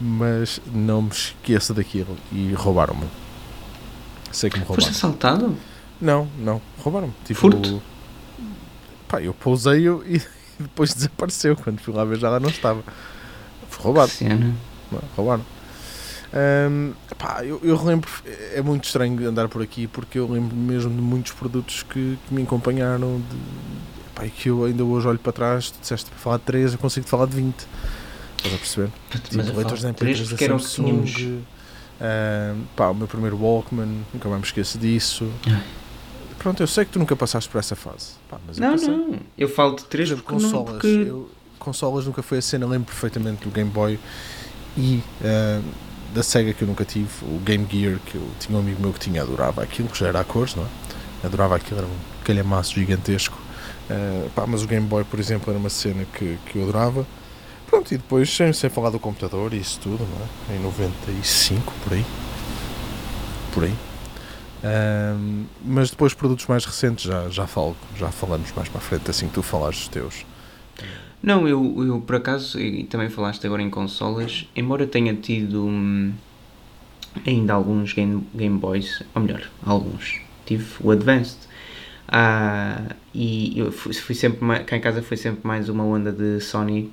Mas 0.00 0.62
não 0.72 1.02
me 1.02 1.10
esqueça 1.10 1.74
daquilo. 1.74 2.16
E 2.32 2.54
roubaram-me. 2.54 3.06
Sei 4.32 4.48
que 4.48 4.58
me 4.58 4.64
Foste 4.64 4.80
roubaram. 4.80 4.96
assaltado? 4.96 5.56
Não, 6.00 6.26
não, 6.38 6.62
roubaram-me. 6.78 7.12
Tipo, 7.26 7.40
Furto? 7.40 7.82
Pá, 9.06 9.20
eu 9.20 9.34
pousei-o 9.34 10.02
e 10.06 10.22
depois 10.58 10.94
desapareceu. 10.94 11.54
Quando 11.54 11.80
fui 11.80 11.92
lá 11.92 12.02
ver 12.06 12.18
já 12.18 12.30
lá 12.30 12.40
não 12.40 12.48
estava. 12.48 12.82
Fui 13.68 13.84
roubado. 13.84 14.10
Cena. 14.10 14.54
Não, 14.90 15.02
roubaram. 15.14 15.44
Ahm, 16.34 16.92
pá, 17.18 17.44
eu, 17.44 17.60
eu 17.62 17.76
relembro, 17.76 18.08
é 18.54 18.62
muito 18.62 18.84
estranho 18.84 19.28
andar 19.28 19.48
por 19.48 19.60
aqui 19.62 19.86
porque 19.86 20.18
eu 20.18 20.26
lembro 20.30 20.56
mesmo 20.56 20.90
de 20.90 21.00
muitos 21.02 21.32
produtos 21.32 21.82
que, 21.82 22.18
que 22.26 22.34
me 22.34 22.42
acompanharam 22.42 23.18
de, 23.20 23.36
pá, 24.14 24.24
e 24.26 24.30
que 24.30 24.48
eu 24.48 24.64
ainda 24.64 24.82
hoje 24.84 25.06
olho 25.06 25.18
para 25.18 25.32
trás, 25.32 25.70
tu 25.70 25.78
disseste 25.80 26.08
para 26.10 26.18
falar 26.18 26.36
de 26.38 26.44
3, 26.44 26.72
eu 26.72 26.78
consigo 26.78 27.06
falar 27.06 27.26
de 27.26 27.36
20. 27.36 27.54
Estás 28.38 28.54
a 28.54 28.58
perceber? 28.58 28.90
Mas 29.12 29.20
Tipo, 29.22 29.56
leitores 29.56 29.80
de 29.82 29.86
de 29.88 29.92
três 29.94 30.18
MP3 30.20 30.28
porque 30.30 30.48
da 30.48 30.54
que 30.56 30.62
Samsung. 30.62 30.84
tínhamos. 31.04 31.44
ahm, 32.00 32.62
pá, 32.76 32.88
o 32.88 32.94
meu 32.94 33.06
primeiro 33.06 33.36
Walkman, 33.36 33.88
nunca 34.12 34.28
mais 34.28 34.40
me 34.40 34.46
esqueço 34.46 34.78
disso. 34.78 35.30
Ai. 35.46 35.62
Pronto, 36.38 36.60
eu 36.62 36.66
sei 36.66 36.84
que 36.86 36.90
tu 36.92 36.98
nunca 36.98 37.14
passaste 37.14 37.48
por 37.48 37.58
essa 37.58 37.76
fase. 37.76 38.14
Pá, 38.28 38.38
mas 38.46 38.58
eu 38.58 38.64
Não, 38.64 38.74
não. 38.76 39.18
Eu 39.38 39.48
falo 39.48 39.76
de 39.76 39.82
Por 39.82 39.88
três 39.90 40.08
exemplo, 40.08 40.24
porque 40.24 40.42
não... 40.42 40.50
consolas. 40.50 40.72
Porque... 40.80 41.08
Eu, 41.08 41.30
consolas 41.58 42.06
nunca 42.06 42.22
foi 42.22 42.38
a 42.38 42.42
cena, 42.42 42.66
lembro 42.66 42.86
perfeitamente 42.86 43.44
do 43.44 43.50
Game 43.50 43.70
Boy 43.70 44.00
e 44.76 45.00
ah, 45.22 45.60
da 46.14 46.22
Sega 46.22 46.52
que 46.52 46.62
eu 46.62 46.68
nunca 46.68 46.84
tive, 46.84 47.08
o 47.22 47.38
Game 47.38 47.66
Gear, 47.70 47.98
que 48.04 48.14
eu 48.14 48.28
tinha 48.38 48.56
um 48.56 48.60
amigo 48.60 48.80
meu 48.80 48.92
que 48.92 49.00
tinha, 49.00 49.22
adorava 49.22 49.62
aquilo, 49.62 49.88
que 49.88 49.98
já 49.98 50.08
era 50.08 50.20
a 50.20 50.24
cores, 50.24 50.54
não 50.54 50.64
é? 50.64 51.26
Adorava 51.26 51.56
aquilo, 51.56 51.78
era 51.78 51.86
um 51.86 52.24
calhamaço 52.24 52.74
gigantesco. 52.74 53.38
Ah, 53.90 54.28
pá, 54.34 54.46
mas 54.46 54.62
o 54.62 54.66
Game 54.66 54.86
Boy, 54.86 55.04
por 55.04 55.18
exemplo, 55.18 55.50
era 55.50 55.58
uma 55.58 55.70
cena 55.70 56.04
que, 56.14 56.38
que 56.46 56.58
eu 56.58 56.62
adorava. 56.64 57.06
Pronto, 57.66 57.92
e 57.92 57.96
depois, 57.96 58.34
sem, 58.34 58.52
sem 58.52 58.68
falar 58.68 58.90
do 58.90 58.98
computador 58.98 59.54
e 59.54 59.58
isso 59.58 59.80
tudo, 59.80 60.06
não 60.06 60.54
é? 60.54 60.58
Em 60.58 60.62
95, 60.62 61.72
por 61.84 61.94
aí. 61.94 62.04
Por 63.52 63.64
aí. 63.64 63.74
Ahm, 64.64 65.46
mas 65.64 65.90
depois 65.90 66.14
produtos 66.14 66.46
mais 66.46 66.64
recentes 66.64 67.04
já, 67.04 67.28
já 67.28 67.46
falo, 67.46 67.76
já 67.96 68.10
falamos 68.10 68.52
mais 68.52 68.68
para 68.68 68.78
a 68.78 68.82
frente, 68.82 69.10
assim 69.10 69.26
que 69.26 69.34
tu 69.34 69.42
falares 69.42 69.78
dos 69.78 69.88
teus. 69.88 70.26
Não, 71.22 71.46
eu, 71.48 71.84
eu 71.86 72.00
por 72.00 72.16
acaso, 72.16 72.60
e 72.60 72.84
também 72.84 73.08
falaste 73.08 73.46
agora 73.46 73.62
em 73.62 73.70
consolas, 73.70 74.46
embora 74.56 74.86
tenha 74.86 75.14
tido 75.14 75.64
hum, 75.66 76.12
ainda 77.26 77.54
alguns 77.54 77.92
Game, 77.92 78.26
Game 78.34 78.58
Boys, 78.58 79.02
ou 79.14 79.22
melhor, 79.22 79.42
alguns, 79.64 80.20
tive 80.46 80.66
o 80.80 80.90
Advanced. 80.90 81.38
Ah, 82.08 82.94
e 83.14 83.58
eu 83.58 83.72
fui, 83.72 83.92
fui 83.94 84.14
sempre, 84.14 84.44
ma- 84.44 84.60
cá 84.60 84.76
em 84.76 84.80
casa 84.80 85.02
foi 85.02 85.16
sempre 85.16 85.46
mais 85.46 85.68
uma 85.68 85.84
onda 85.84 86.12
de 86.12 86.40
Sony. 86.40 86.90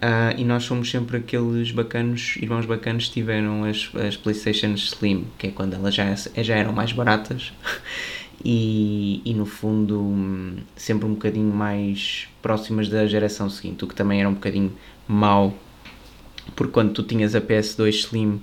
Ah, 0.00 0.34
e 0.36 0.44
nós 0.44 0.64
somos 0.64 0.90
sempre 0.90 1.18
aqueles 1.18 1.72
bacanos, 1.72 2.36
irmãos 2.40 2.66
bacanos 2.66 3.08
que 3.08 3.14
tiveram 3.14 3.64
as, 3.64 3.90
as 3.96 4.16
PlayStation 4.16 4.74
Slim, 4.74 5.26
que 5.38 5.48
é 5.48 5.50
quando 5.50 5.74
elas 5.74 5.94
já, 5.94 6.14
já 6.14 6.56
eram 6.56 6.72
mais 6.72 6.92
baratas 6.92 7.52
e, 8.44 9.20
e 9.24 9.34
no 9.34 9.46
fundo 9.46 10.56
sempre 10.76 11.06
um 11.06 11.14
bocadinho 11.14 11.52
mais 11.52 12.28
próximas 12.40 12.88
da 12.88 13.06
geração 13.06 13.50
seguinte, 13.50 13.84
o 13.84 13.88
que 13.88 13.94
também 13.94 14.20
era 14.20 14.28
um 14.28 14.34
bocadinho 14.34 14.72
mau, 15.06 15.54
porque 16.54 16.72
quando 16.72 16.92
tu 16.92 17.02
tinhas 17.02 17.34
a 17.34 17.40
PS2 17.40 17.88
Slim 17.88 18.40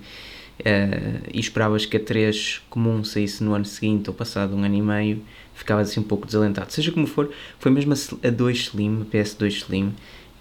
eh, 0.64 1.20
e 1.32 1.40
esperavas 1.40 1.86
que 1.86 1.96
a 1.96 2.00
3 2.00 2.62
comum 2.70 3.04
saísse 3.04 3.42
no 3.42 3.54
ano 3.54 3.64
seguinte 3.64 4.08
ou 4.08 4.14
passado 4.14 4.54
um 4.54 4.62
ano 4.62 4.74
e 4.74 4.82
meio, 4.82 5.22
ficavas 5.54 5.90
assim 5.90 6.00
um 6.00 6.04
pouco 6.04 6.26
desalentado. 6.26 6.72
Seja 6.72 6.92
como 6.92 7.06
for, 7.06 7.30
foi 7.58 7.70
mesmo 7.70 7.92
a 7.92 8.30
2 8.30 8.58
Slim, 8.58 9.02
a 9.02 9.04
PS2 9.04 9.48
Slim, 9.48 9.94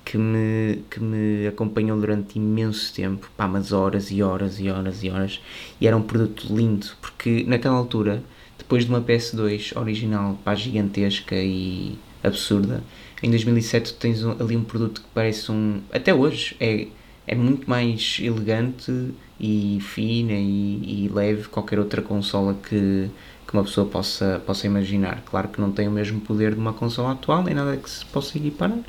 que 0.03 0.17
me, 0.17 0.83
que 0.89 0.99
me 0.99 1.47
acompanhou 1.47 1.99
durante 1.99 2.37
imenso 2.37 2.93
tempo, 2.93 3.29
pá, 3.35 3.47
mas 3.47 3.71
horas 3.71 4.11
e 4.11 4.21
horas 4.21 4.59
e 4.59 4.69
horas 4.69 5.03
e 5.03 5.09
horas, 5.09 5.41
e 5.81 5.87
era 5.87 5.97
um 5.97 6.03
produto 6.03 6.55
lindo, 6.55 6.87
porque 7.01 7.43
naquela 7.47 7.75
altura, 7.75 8.23
depois 8.57 8.83
de 8.85 8.89
uma 8.89 9.01
PS2 9.01 9.73
original, 9.75 10.37
pá, 10.43 10.55
gigantesca 10.55 11.35
e 11.35 11.97
absurda, 12.23 12.83
em 13.21 13.29
2007 13.29 13.93
tu 13.93 13.99
tens 13.99 14.23
um- 14.23 14.31
ali 14.39 14.55
um 14.57 14.63
produto 14.63 15.01
que 15.01 15.07
parece 15.13 15.51
um, 15.51 15.81
até 15.91 16.13
hoje, 16.13 16.55
é, 16.59 16.87
é 17.27 17.35
muito 17.35 17.69
mais 17.69 18.17
elegante 18.21 18.91
e 19.39 19.79
fina 19.81 20.33
e, 20.33 21.05
e 21.05 21.11
leve 21.13 21.43
que 21.43 21.49
qualquer 21.49 21.79
outra 21.79 22.01
consola 22.01 22.55
que, 22.67 23.09
que 23.47 23.53
uma 23.53 23.63
pessoa 23.63 23.85
possa, 23.87 24.41
possa 24.45 24.65
imaginar. 24.67 25.21
Claro 25.25 25.49
que 25.49 25.59
não 25.59 25.71
tem 25.71 25.87
o 25.87 25.91
mesmo 25.91 26.19
poder 26.21 26.53
de 26.53 26.59
uma 26.59 26.73
consola 26.73 27.11
atual, 27.11 27.43
nem 27.43 27.53
nada 27.53 27.75
que 27.77 27.89
se 27.89 28.05
possa 28.05 28.37
equiparar, 28.37 28.79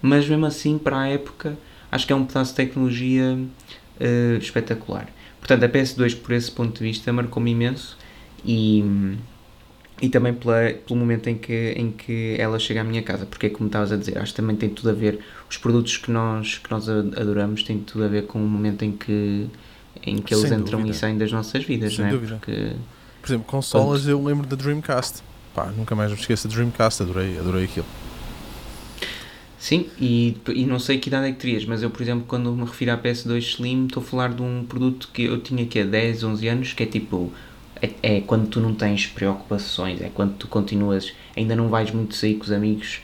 mas 0.00 0.28
mesmo 0.28 0.46
assim, 0.46 0.78
para 0.78 1.00
a 1.00 1.08
época, 1.08 1.58
acho 1.90 2.06
que 2.06 2.12
é 2.12 2.16
um 2.16 2.24
pedaço 2.24 2.52
de 2.52 2.56
tecnologia 2.56 3.38
eh, 4.00 4.38
espetacular. 4.40 5.08
Portanto, 5.40 5.64
a 5.64 5.68
PS2, 5.68 6.14
por 6.16 6.32
esse 6.32 6.50
ponto 6.50 6.78
de 6.78 6.84
vista, 6.84 7.12
marcou-me 7.12 7.50
imenso 7.50 7.96
e, 8.44 9.16
e 10.00 10.08
também 10.08 10.32
pela, 10.34 10.72
pelo 10.86 10.98
momento 10.98 11.28
em 11.28 11.36
que, 11.36 11.74
em 11.76 11.90
que 11.90 12.36
ela 12.38 12.58
chega 12.58 12.80
à 12.80 12.84
minha 12.84 13.02
casa, 13.02 13.26
porque 13.26 13.46
é 13.46 13.50
como 13.50 13.66
estavas 13.68 13.92
a 13.92 13.96
dizer, 13.96 14.18
acho 14.18 14.32
que 14.32 14.36
também 14.40 14.56
tem 14.56 14.68
tudo 14.68 14.90
a 14.90 14.92
ver, 14.92 15.20
os 15.50 15.56
produtos 15.56 15.96
que 15.96 16.10
nós, 16.10 16.58
que 16.58 16.70
nós 16.70 16.88
adoramos 16.88 17.62
têm 17.62 17.78
tudo 17.80 18.04
a 18.04 18.08
ver 18.08 18.26
com 18.26 18.38
o 18.38 18.48
momento 18.48 18.84
em 18.84 18.92
que, 18.92 19.46
em 20.04 20.18
que 20.18 20.34
eles 20.34 20.48
Sem 20.48 20.58
entram 20.58 20.78
dúvida. 20.80 20.90
e 20.96 20.98
saem 20.98 21.18
das 21.18 21.32
nossas 21.32 21.64
vidas, 21.64 21.94
Sem 21.94 22.04
não 22.04 22.10
é? 22.10 22.12
dúvida. 22.12 22.36
Porque 22.36 22.72
Por 23.20 23.28
exemplo, 23.28 23.46
consolas 23.46 24.06
eu 24.06 24.22
lembro 24.22 24.46
da 24.46 24.56
Dreamcast. 24.56 25.22
Pá, 25.54 25.66
nunca 25.76 25.94
mais 25.96 26.12
me 26.12 26.18
esqueço 26.18 26.46
da 26.46 26.54
Dreamcast, 26.54 27.02
adorei, 27.02 27.38
adorei 27.38 27.64
aquilo. 27.64 27.86
Sim, 29.58 29.88
e, 30.00 30.36
e 30.54 30.64
não 30.64 30.78
sei 30.78 30.98
que 30.98 31.08
idade 31.08 31.26
é 31.26 31.32
que 31.32 31.38
terias, 31.40 31.64
mas 31.64 31.82
eu, 31.82 31.90
por 31.90 32.00
exemplo, 32.00 32.24
quando 32.28 32.52
me 32.52 32.64
refiro 32.64 32.92
à 32.92 32.96
PS2 32.96 33.38
Slim, 33.38 33.86
estou 33.86 34.00
a 34.02 34.06
falar 34.06 34.32
de 34.32 34.40
um 34.40 34.64
produto 34.64 35.08
que 35.12 35.24
eu 35.24 35.40
tinha 35.40 35.64
aqui 35.64 35.80
há 35.80 35.84
10, 35.84 36.22
11 36.22 36.48
anos, 36.48 36.72
que 36.72 36.82
é 36.84 36.86
tipo. 36.86 37.32
É, 37.80 38.16
é 38.16 38.20
quando 38.20 38.48
tu 38.48 38.60
não 38.60 38.74
tens 38.74 39.06
preocupações, 39.06 40.00
é 40.00 40.10
quando 40.12 40.34
tu 40.34 40.48
continuas, 40.48 41.12
ainda 41.36 41.54
não 41.54 41.68
vais 41.68 41.90
muito 41.90 42.14
sair 42.14 42.34
com 42.34 42.44
os 42.44 42.52
amigos, 42.52 43.00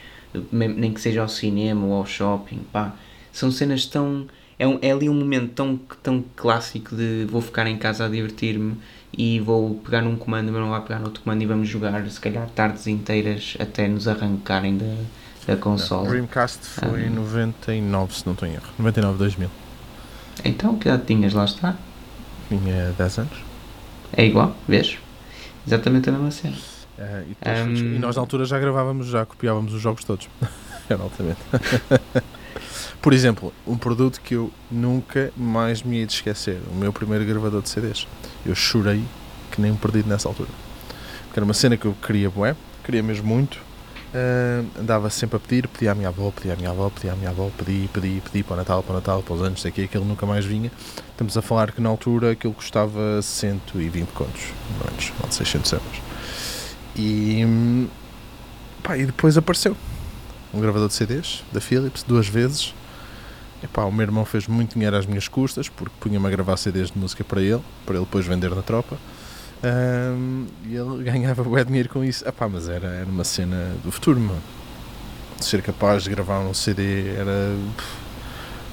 nem 0.52 0.93
que 0.93 1.00
seja 1.00 1.23
ao 1.23 1.28
cinema 1.28 1.87
ou 1.87 1.93
ao 1.95 2.07
shopping, 2.07 2.61
pá. 2.73 2.93
São 3.33 3.50
cenas 3.50 3.87
tão. 3.87 4.26
É, 4.59 4.66
um, 4.66 4.78
é 4.81 4.93
ali 4.93 5.09
um 5.09 5.14
momento 5.14 5.50
tão, 5.52 5.81
tão 6.02 6.25
clássico 6.37 6.95
de 6.95 7.26
vou 7.28 7.40
ficar 7.40 7.66
em 7.66 7.76
casa 7.76 8.07
a 8.07 8.09
divertir-me 8.09 8.76
e 9.16 9.40
vou 9.40 9.75
pegar 9.76 10.02
num 10.02 10.16
comando, 10.16 10.52
mas 10.52 10.61
não 10.61 10.71
vai 10.71 10.81
pegar 10.81 10.99
no 11.00 11.07
outro 11.07 11.23
comando 11.23 11.43
e 11.43 11.47
vamos 11.47 11.69
jogar, 11.69 12.09
se 12.09 12.21
calhar, 12.21 12.49
tardes 12.54 12.87
inteiras 12.87 13.57
até 13.59 13.88
nos 13.88 14.07
arrancarem 14.07 14.76
da, 14.76 14.95
da 15.47 15.57
consola. 15.57 16.09
Dreamcast 16.09 16.61
foi 16.64 17.02
Ah. 17.02 17.07
em 17.07 17.11
99, 17.11 18.14
se 18.14 18.25
não 18.26 18.33
estou 18.35 18.49
em 18.49 18.52
erro. 18.54 18.66
99, 18.78 19.19
2000. 19.19 19.50
Então, 20.45 20.76
que 20.78 20.88
idade 20.88 21.04
tinhas? 21.07 21.33
Lá 21.33 21.45
está. 21.45 21.76
Tinha 22.49 22.93
10 22.97 23.19
anos. 23.19 23.38
É 24.16 24.25
igual, 24.25 24.56
vês? 24.68 24.99
Exatamente 25.66 26.09
a 26.09 26.12
mesma 26.12 26.30
cena. 26.30 26.56
Eh, 26.99 27.25
e, 27.30 27.37
depois 27.44 27.78
fui- 27.80 27.97
e 27.97 27.99
nós 27.99 28.16
na 28.16 28.23
altura 28.23 28.44
já 28.44 28.59
gravávamos, 28.59 29.06
já 29.09 29.25
copiávamos 29.26 29.73
os 29.75 29.80
jogos 29.80 30.04
todos. 30.04 30.28
Era 30.88 31.02
altamente. 31.02 31.40
Por 33.00 33.12
exemplo, 33.12 33.52
um 33.66 33.76
produto 33.76 34.21
que 34.21 34.35
eu 34.35 34.50
nunca 34.71 35.33
mais 35.37 35.83
me 35.83 35.99
ia 36.00 36.06
de 36.06 36.12
esquecer. 36.14 36.59
O 36.71 36.75
meu 36.75 36.92
primeiro 36.92 37.25
gravador 37.25 37.61
de 37.62 37.68
CDs. 37.68 38.06
Eu 38.47 38.54
chorei 38.54 39.02
que 39.50 39.61
nem 39.61 39.71
um 39.73 39.76
perdido 39.76 40.09
nessa 40.09 40.28
altura. 40.28 40.49
Porque 41.26 41.38
era 41.38 41.44
uma 41.44 41.54
cena 41.54 41.76
que 41.76 41.85
eu 41.87 41.94
queria 42.00 42.30
bué, 42.30 42.54
queria 42.85 43.02
mesmo 43.02 43.26
muito. 43.26 43.59
Ah, 44.14 44.62
andava 44.78 45.11
sempre 45.11 45.37
a 45.37 45.40
pedir, 45.40 45.66
pedia 45.66 45.90
à 45.90 45.94
minha 45.94 46.09
avó, 46.09 46.30
pedia 46.30 46.52
à 46.52 46.56
minha 46.56 46.71
avó, 46.71 46.88
pedia 46.88 47.12
à 47.12 47.16
minha 47.16 47.30
avó, 47.30 47.50
pedi, 47.59 47.90
pedi, 47.92 48.23
pedi 48.25 48.44
para 48.44 48.54
o 48.54 48.56
Natal, 48.59 48.80
para 48.80 48.92
o 48.92 48.94
Natal, 48.94 49.23
para 49.25 49.35
os 49.35 49.42
anos, 49.42 49.61
sei 49.61 49.73
que 49.73 49.83
aquilo 49.83 50.04
nunca 50.04 50.25
mais 50.25 50.44
vinha. 50.44 50.71
Estamos 51.11 51.37
a 51.37 51.42
falar 51.42 51.73
que 51.73 51.80
na 51.80 51.88
altura 51.88 52.30
aquilo 52.30 52.54
custava 52.54 53.21
120 53.21 54.09
contos, 54.11 54.52
antes, 54.88 55.12
não 55.21 55.28
de 55.28 55.35
600 55.35 55.73
euros. 55.73 56.02
E, 56.94 57.88
pá, 58.85 58.97
e 58.97 59.04
depois 59.04 59.37
apareceu 59.37 59.76
um 60.52 60.61
gravador 60.61 60.87
de 60.87 60.94
CDs 60.94 61.42
da 61.52 61.61
Philips, 61.61 62.04
duas 62.04 62.28
vezes. 62.28 62.73
Epá, 63.64 63.83
o 63.83 63.90
meu 63.90 64.02
irmão 64.02 64.25
fez 64.25 64.47
muito 64.47 64.75
dinheiro 64.75 64.97
às 64.97 65.06
minhas 65.06 65.26
custas, 65.26 65.68
porque 65.68 65.94
punha-me 65.99 66.26
a 66.28 66.30
gravar 66.30 66.56
CDs 66.56 66.92
de 66.92 66.99
música 66.99 67.25
para 67.25 67.40
ele, 67.40 67.62
para 67.85 67.97
ele 67.97 68.04
depois 68.04 68.25
vender 68.25 68.54
na 68.54 68.62
tropa. 68.62 68.97
Hum, 69.64 70.47
e 70.66 70.75
ele 70.75 71.02
ganhava 71.11 71.42
bué 71.42 71.64
dinheiro 71.64 71.88
com 71.88 72.04
isso. 72.04 72.26
Epá, 72.28 72.49
mas 72.49 72.68
era, 72.68 72.87
era 72.87 73.06
uma 73.06 73.25
cena 73.25 73.75
do 73.83 73.90
futuro, 73.90 74.21
mano. 74.21 74.42
Ser 75.40 75.62
capaz 75.62 76.04
de 76.04 76.11
gravar 76.11 76.40
um 76.40 76.54
CD 76.54 77.14
era 77.16 77.56
pff, 77.76 77.88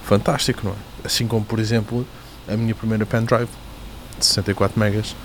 fantástico, 0.03 0.62
não 0.65 0.74
é? 0.74 0.75
Assim 1.05 1.27
como, 1.27 1.43
por 1.43 1.60
exemplo, 1.60 2.05
a 2.48 2.55
minha 2.55 2.75
primeira 2.75 3.05
pendrive 3.05 3.50
de 4.19 4.25
64 4.25 4.79
megas. 4.79 5.15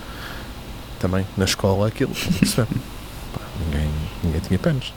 Também 0.99 1.25
na 1.37 1.45
escola 1.45 1.87
aquilo. 1.87 2.13
Pá, 2.55 3.41
ninguém, 3.59 3.89
ninguém 4.23 4.41
tinha 4.41 4.57
pens. 4.59 4.93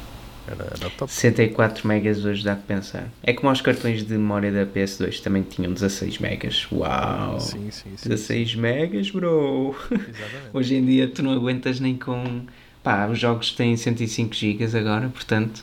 Era, 0.50 0.64
era 0.80 0.90
top. 0.90 1.12
64 1.12 1.86
megas 1.86 2.24
hoje 2.24 2.44
dá 2.44 2.56
que 2.56 2.62
pensar. 2.62 3.08
É 3.22 3.32
como 3.32 3.52
os 3.52 3.60
cartões 3.60 4.02
de 4.04 4.12
memória 4.14 4.50
da 4.50 4.66
PS2 4.66 5.20
também 5.20 5.42
tinham 5.42 5.72
16 5.72 6.18
megas. 6.18 6.66
Uau! 6.72 7.38
Sim, 7.40 7.70
sim, 7.70 7.90
sim. 7.96 8.08
16 8.08 8.54
megas, 8.56 9.10
bro! 9.10 9.74
Exatamente. 9.90 10.50
Hoje 10.52 10.74
em 10.74 10.84
dia 10.84 11.08
tu 11.08 11.22
não 11.22 11.32
aguentas 11.32 11.78
nem 11.80 11.96
com. 11.96 12.42
Pá, 12.82 13.06
os 13.06 13.18
jogos 13.18 13.52
têm 13.52 13.76
105 13.76 14.34
gigas 14.34 14.74
agora, 14.74 15.08
portanto. 15.08 15.62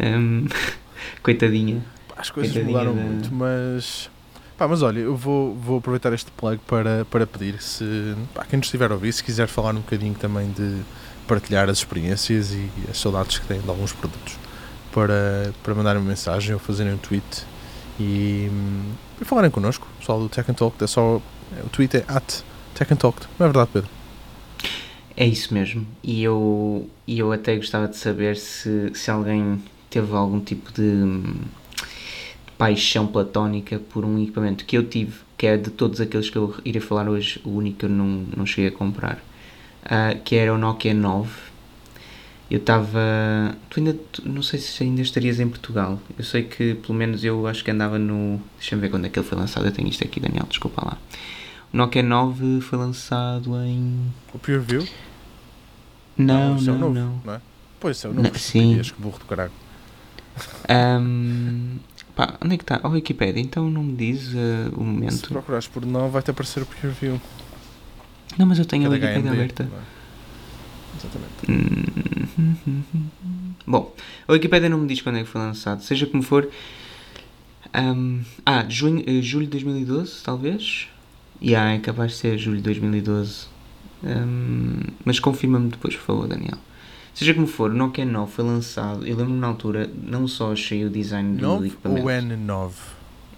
hum, 0.00 0.46
coitadinha. 1.22 1.82
As 2.16 2.30
coisas 2.30 2.52
Coitadinha 2.52 2.78
mudaram 2.84 2.96
da- 2.96 3.02
muito, 3.10 3.34
mas. 3.34 4.10
Pá, 4.56 4.68
mas 4.68 4.80
olha, 4.82 5.00
eu 5.00 5.16
vou, 5.16 5.54
vou 5.56 5.78
aproveitar 5.78 6.12
este 6.12 6.30
plug 6.30 6.60
para, 6.66 7.04
para 7.06 7.26
pedir 7.26 7.60
se. 7.60 8.14
Pá, 8.34 8.44
quem 8.44 8.58
nos 8.58 8.66
estiver 8.66 8.90
a 8.90 8.94
ouvir, 8.94 9.12
se 9.12 9.24
quiser 9.24 9.48
falar 9.48 9.72
um 9.74 9.80
bocadinho 9.80 10.14
também 10.14 10.50
de 10.52 10.80
partilhar 11.26 11.68
as 11.68 11.78
experiências 11.78 12.52
e 12.52 12.68
as 12.90 12.98
saudades 12.98 13.38
que 13.38 13.46
têm 13.46 13.60
de 13.60 13.68
alguns 13.68 13.92
produtos, 13.92 14.36
para, 14.92 15.52
para 15.62 15.74
mandarem 15.74 16.00
uma 16.00 16.08
mensagem 16.08 16.52
ou 16.52 16.58
fazerem 16.58 16.94
um 16.94 16.98
tweet 16.98 17.44
e, 17.98 18.50
e 19.20 19.24
falarem 19.24 19.50
connosco, 19.50 19.86
pessoal 19.98 20.20
do 20.20 20.28
Tech 20.28 20.50
and 20.50 20.54
Talk. 20.54 20.82
É 20.82 20.86
só, 20.86 21.16
o 21.16 21.68
tweet 21.70 21.96
é 21.96 22.04
at 22.08 22.42
Tech 22.74 22.92
and 22.92 22.96
Talk, 22.96 23.20
não 23.38 23.46
é 23.46 23.48
verdade, 23.48 23.70
Pedro? 23.72 23.90
É 25.16 25.26
isso 25.26 25.52
mesmo. 25.52 25.86
E 26.02 26.22
eu, 26.22 26.88
e 27.06 27.18
eu 27.18 27.32
até 27.32 27.56
gostava 27.56 27.86
de 27.86 27.96
saber 27.96 28.36
se, 28.36 28.92
se 28.94 29.10
alguém 29.10 29.62
teve 29.90 30.14
algum 30.14 30.40
tipo 30.40 30.72
de, 30.72 31.20
de 32.46 32.52
paixão 32.56 33.06
platónica 33.06 33.78
por 33.78 34.04
um 34.04 34.22
equipamento 34.22 34.64
que 34.64 34.76
eu 34.76 34.88
tive, 34.88 35.20
que 35.36 35.46
é 35.46 35.56
de 35.56 35.70
todos 35.70 36.00
aqueles 36.00 36.30
que 36.30 36.36
eu 36.36 36.54
irei 36.64 36.80
falar 36.80 37.08
hoje, 37.08 37.40
o 37.44 37.50
único 37.50 37.78
que 37.80 37.84
eu 37.84 37.90
não, 37.90 38.24
não 38.36 38.46
cheguei 38.46 38.68
a 38.68 38.72
comprar, 38.72 39.22
ah, 39.84 40.14
que 40.24 40.36
era 40.36 40.52
o 40.54 40.58
Nokia 40.58 40.94
9. 40.94 41.30
Eu 42.50 42.58
estava. 42.58 43.00
Tu 43.70 43.80
ainda. 43.80 43.96
não 44.24 44.42
sei 44.42 44.58
se 44.58 44.82
ainda 44.82 45.00
estarias 45.00 45.40
em 45.40 45.48
Portugal. 45.48 45.98
Eu 46.18 46.24
sei 46.24 46.42
que, 46.42 46.74
pelo 46.74 46.92
menos, 46.94 47.24
eu 47.24 47.46
acho 47.46 47.64
que 47.64 47.70
andava 47.70 47.98
no. 47.98 48.40
Deixa-me 48.58 48.82
ver 48.82 48.90
quando 48.90 49.06
é 49.06 49.08
que 49.08 49.18
ele 49.18 49.26
foi 49.26 49.38
lançado. 49.38 49.64
Eu 49.66 49.72
tenho 49.72 49.88
isto 49.88 50.04
aqui, 50.04 50.20
Daniel, 50.20 50.44
desculpa 50.48 50.84
lá. 50.84 50.98
O 51.72 51.76
Nokia 51.78 52.02
9 52.02 52.60
foi 52.60 52.78
lançado 52.78 53.56
em. 53.62 54.12
O 54.34 54.38
Pure 54.38 54.58
View? 54.58 54.86
Não, 56.16 56.56
isso 56.56 56.68
é 56.68 56.72
não, 56.74 56.92
novo, 56.92 57.20
não. 57.24 57.34
é? 57.34 57.40
Pois 57.80 58.04
é, 58.04 58.08
o 58.08 58.12
Não, 58.12 58.22
novo. 58.24 58.38
sim. 58.38 58.78
Que 58.82 58.92
burro 59.00 59.18
do 59.18 59.24
caralho. 59.24 59.50
Ahm, 60.68 61.78
pá, 62.14 62.34
onde 62.42 62.54
é 62.54 62.58
que 62.58 62.64
está? 62.64 62.80
Oh, 62.84 62.88
Wikipedia, 62.90 63.42
então 63.42 63.70
não 63.70 63.82
me 63.82 63.96
diz 63.96 64.34
eh, 64.34 64.68
o 64.72 64.78
Se 64.78 64.80
momento. 64.84 65.28
procurares 65.28 65.66
por 65.68 65.84
não, 65.84 66.10
vai-te 66.10 66.30
aparecer 66.30 66.62
o 66.62 66.66
Pure 66.66 66.92
View. 67.00 67.20
Não, 68.38 68.46
mas 68.46 68.58
eu 68.58 68.64
tenho 68.64 68.86
a 68.86 68.90
que 68.90 68.96
é 68.96 68.98
da 68.98 69.06
Wikipedia 69.08 69.30
HMD, 69.30 69.40
aberta. 69.42 69.62
é? 69.72 70.02
Exatamente. 70.98 71.50
Hum, 71.50 73.04
Bom, 73.66 73.94
a 74.26 74.32
Wikipedia 74.32 74.68
não 74.68 74.78
me 74.78 74.86
diz 74.88 75.00
quando 75.00 75.18
é 75.18 75.22
que 75.22 75.28
foi 75.28 75.40
lançado. 75.40 75.82
Seja 75.82 76.06
como 76.06 76.22
for. 76.22 76.48
ahm, 77.72 78.20
ah, 78.44 78.64
junho, 78.68 79.02
eh, 79.06 79.22
julho 79.22 79.46
de 79.46 79.52
2012, 79.52 80.22
talvez? 80.22 80.88
E 81.40 81.54
ah, 81.54 81.72
é 81.74 81.78
capaz 81.78 82.12
de 82.12 82.18
ser 82.18 82.38
julho 82.38 82.56
de 82.58 82.62
2012. 82.64 83.46
Ahm, 84.04 84.80
mas 85.04 85.18
confirma-me 85.20 85.70
depois, 85.70 85.94
por 85.96 86.02
favor, 86.02 86.28
Daniel. 86.28 86.58
Seja 87.14 87.34
como 87.34 87.46
for, 87.46 87.70
o 87.70 87.74
Nokia 87.74 88.04
9 88.06 88.32
foi 88.32 88.44
lançado. 88.44 89.06
Eu 89.06 89.16
lembro-me 89.16 89.38
na 89.38 89.46
altura, 89.48 89.90
não 90.02 90.26
só 90.26 90.52
achei 90.52 90.84
o 90.84 90.90
design 90.90 91.36
do 91.36 91.42
9 91.42 91.66
equipamento. 91.66 92.02
ou 92.06 92.08
N9? 92.12 92.72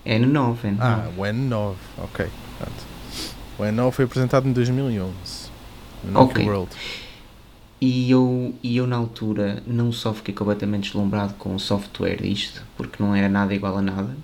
N9, 0.07 0.57
N9. 0.63 0.77
Ah, 0.81 1.11
o 1.17 1.23
N9, 1.23 1.75
ok. 1.99 2.27
Pronto. 2.59 2.94
O 3.59 3.63
N9 3.63 3.93
foi 3.93 4.05
apresentado 4.05 4.49
em 4.49 4.53
2011 4.53 5.13
no 6.05 6.21
Ok. 6.21 6.45
World. 6.45 6.71
E 7.81 8.11
eu, 8.11 8.55
e 8.63 8.77
eu 8.79 8.87
na 8.87 8.97
altura 8.97 9.63
não 9.67 9.93
só 9.93 10.15
fiquei 10.15 10.33
completamente 10.33 10.85
deslumbrado 10.85 11.35
com 11.35 11.55
o 11.55 11.61
software 11.61 12.17
disto, 12.17 12.63
porque 12.79 13.03
não 13.03 13.15
era 13.15 13.29
nada 13.29 13.55
igual 13.55 13.77
a 13.77 13.83
nada, 13.83 14.17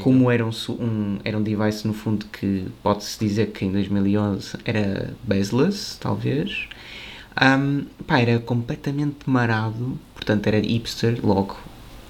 como 0.00 0.30
era 0.30 0.46
um, 0.46 0.50
um, 0.80 1.18
era 1.22 1.36
um 1.36 1.42
device 1.42 1.86
no 1.86 1.92
fundo 1.92 2.24
que 2.26 2.66
pode-se 2.82 3.18
dizer 3.18 3.48
que 3.48 3.66
em 3.66 3.72
2011 3.72 4.56
era 4.64 5.14
baseless, 5.24 5.98
talvez, 6.00 6.68
Ahm, 7.38 7.82
pá, 8.06 8.18
era 8.18 8.38
completamente 8.38 9.28
marado, 9.28 9.98
portanto 10.14 10.46
era 10.46 10.58
hipster, 10.58 11.20
logo 11.22 11.58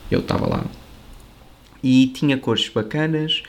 eu 0.09 0.21
estava 0.21 0.47
lá. 0.49 0.65
E 1.83 2.07
tinha 2.09 2.39
cores 2.39 2.69
bacanas, 2.69 3.43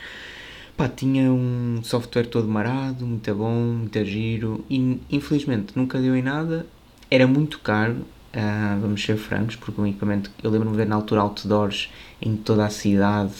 pá, 0.77 0.87
tinha 0.87 1.31
um 1.31 1.81
software 1.83 2.27
todo 2.27 2.47
marado, 2.47 3.05
muito 3.05 3.33
bom, 3.35 3.51
muito 3.53 4.05
giro, 4.05 4.63
e 4.69 4.99
infelizmente 5.09 5.73
nunca 5.75 5.99
deu 5.99 6.15
em 6.15 6.21
nada, 6.21 6.65
era 7.09 7.25
muito 7.27 7.59
caro, 7.59 7.97
ah, 8.33 8.77
vamos 8.79 9.03
ser 9.03 9.17
francos, 9.17 9.55
porque 9.55 9.79
um 9.81 9.87
equipamento, 9.87 10.29
eu 10.43 10.51
lembro-me 10.51 10.73
de 10.73 10.77
ver 10.77 10.87
na 10.87 10.95
altura 10.95 11.21
outdoors 11.21 11.89
em 12.21 12.35
toda 12.35 12.65
a 12.65 12.69
cidade, 12.69 13.33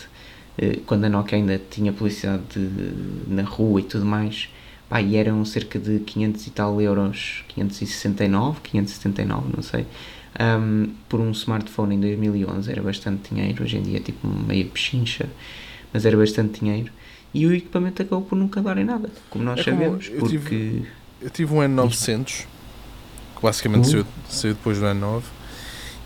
eh, 0.57 0.79
quando 0.87 1.05
a 1.05 1.09
Nokia 1.09 1.37
ainda 1.37 1.61
tinha 1.69 1.93
publicidade 1.93 2.43
de- 2.53 3.33
na 3.33 3.43
rua 3.43 3.81
e 3.81 3.83
tudo 3.83 4.05
mais, 4.05 4.49
pá, 4.89 5.01
e 5.01 5.15
eram 5.15 5.43
cerca 5.45 5.77
de 5.79 5.99
500 5.99 6.47
e 6.47 6.51
tal 6.51 6.81
euros, 6.81 7.43
569, 7.49 8.59
579, 8.63 9.49
não 9.55 9.61
sei, 9.61 9.85
ahm, 10.39 10.87
por 11.09 11.19
um 11.19 11.31
smartphone 11.31 11.95
em 11.95 11.99
2011, 11.99 12.71
era 12.71 12.81
bastante 12.81 13.33
dinheiro, 13.33 13.63
hoje 13.63 13.77
em 13.77 13.81
dia 13.83 13.97
é 13.97 14.01
tipo 14.01 14.27
meia 14.27 14.65
pechincha, 14.65 15.29
mas 15.93 16.05
era 16.05 16.17
bastante 16.17 16.59
dinheiro, 16.59 16.91
e 17.33 17.45
o 17.45 17.53
equipamento 17.53 18.01
acabou 18.01 18.25
por 18.25 18.35
nunca 18.37 18.61
dar 18.61 18.77
em 18.77 18.85
nada, 18.85 19.11
como 19.29 19.43
nós 19.45 19.59
É 19.59 19.63
como 19.63 19.71
sabemos, 19.71 20.09
eu 20.09 20.19
porque... 20.19 20.37
tive- 20.37 20.87
Eu 21.21 21.29
tive 21.31 21.53
um 21.53 21.61
N900, 21.63 22.47
que 23.35 23.41
basicamente 23.41 23.85
Uh. 23.85 23.91
saiu, 23.91 24.05
saiu 24.29 24.53
depois 24.55 24.79
do 24.79 24.85
N9, 24.85 25.23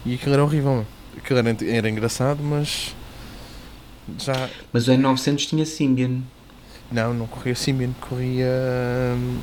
e 0.06 0.16
aquilo 0.16 0.34
era 0.34 0.44
horrível. 0.44 0.86
Aquilo 1.18 1.40
era, 1.40 1.58
era 1.66 1.90
engraçado, 1.90 2.42
mas 2.44 2.96
já. 4.18 4.50
Mas 4.72 4.88
o 4.88 4.92
N900 4.92 5.48
tinha 5.48 5.66
Symbian, 5.66 6.22
Não, 6.92 7.14
não 7.14 7.28
corria 7.28 7.56
Symbian, 7.56 7.94
corria. 7.94 8.48
hum, 9.16 9.40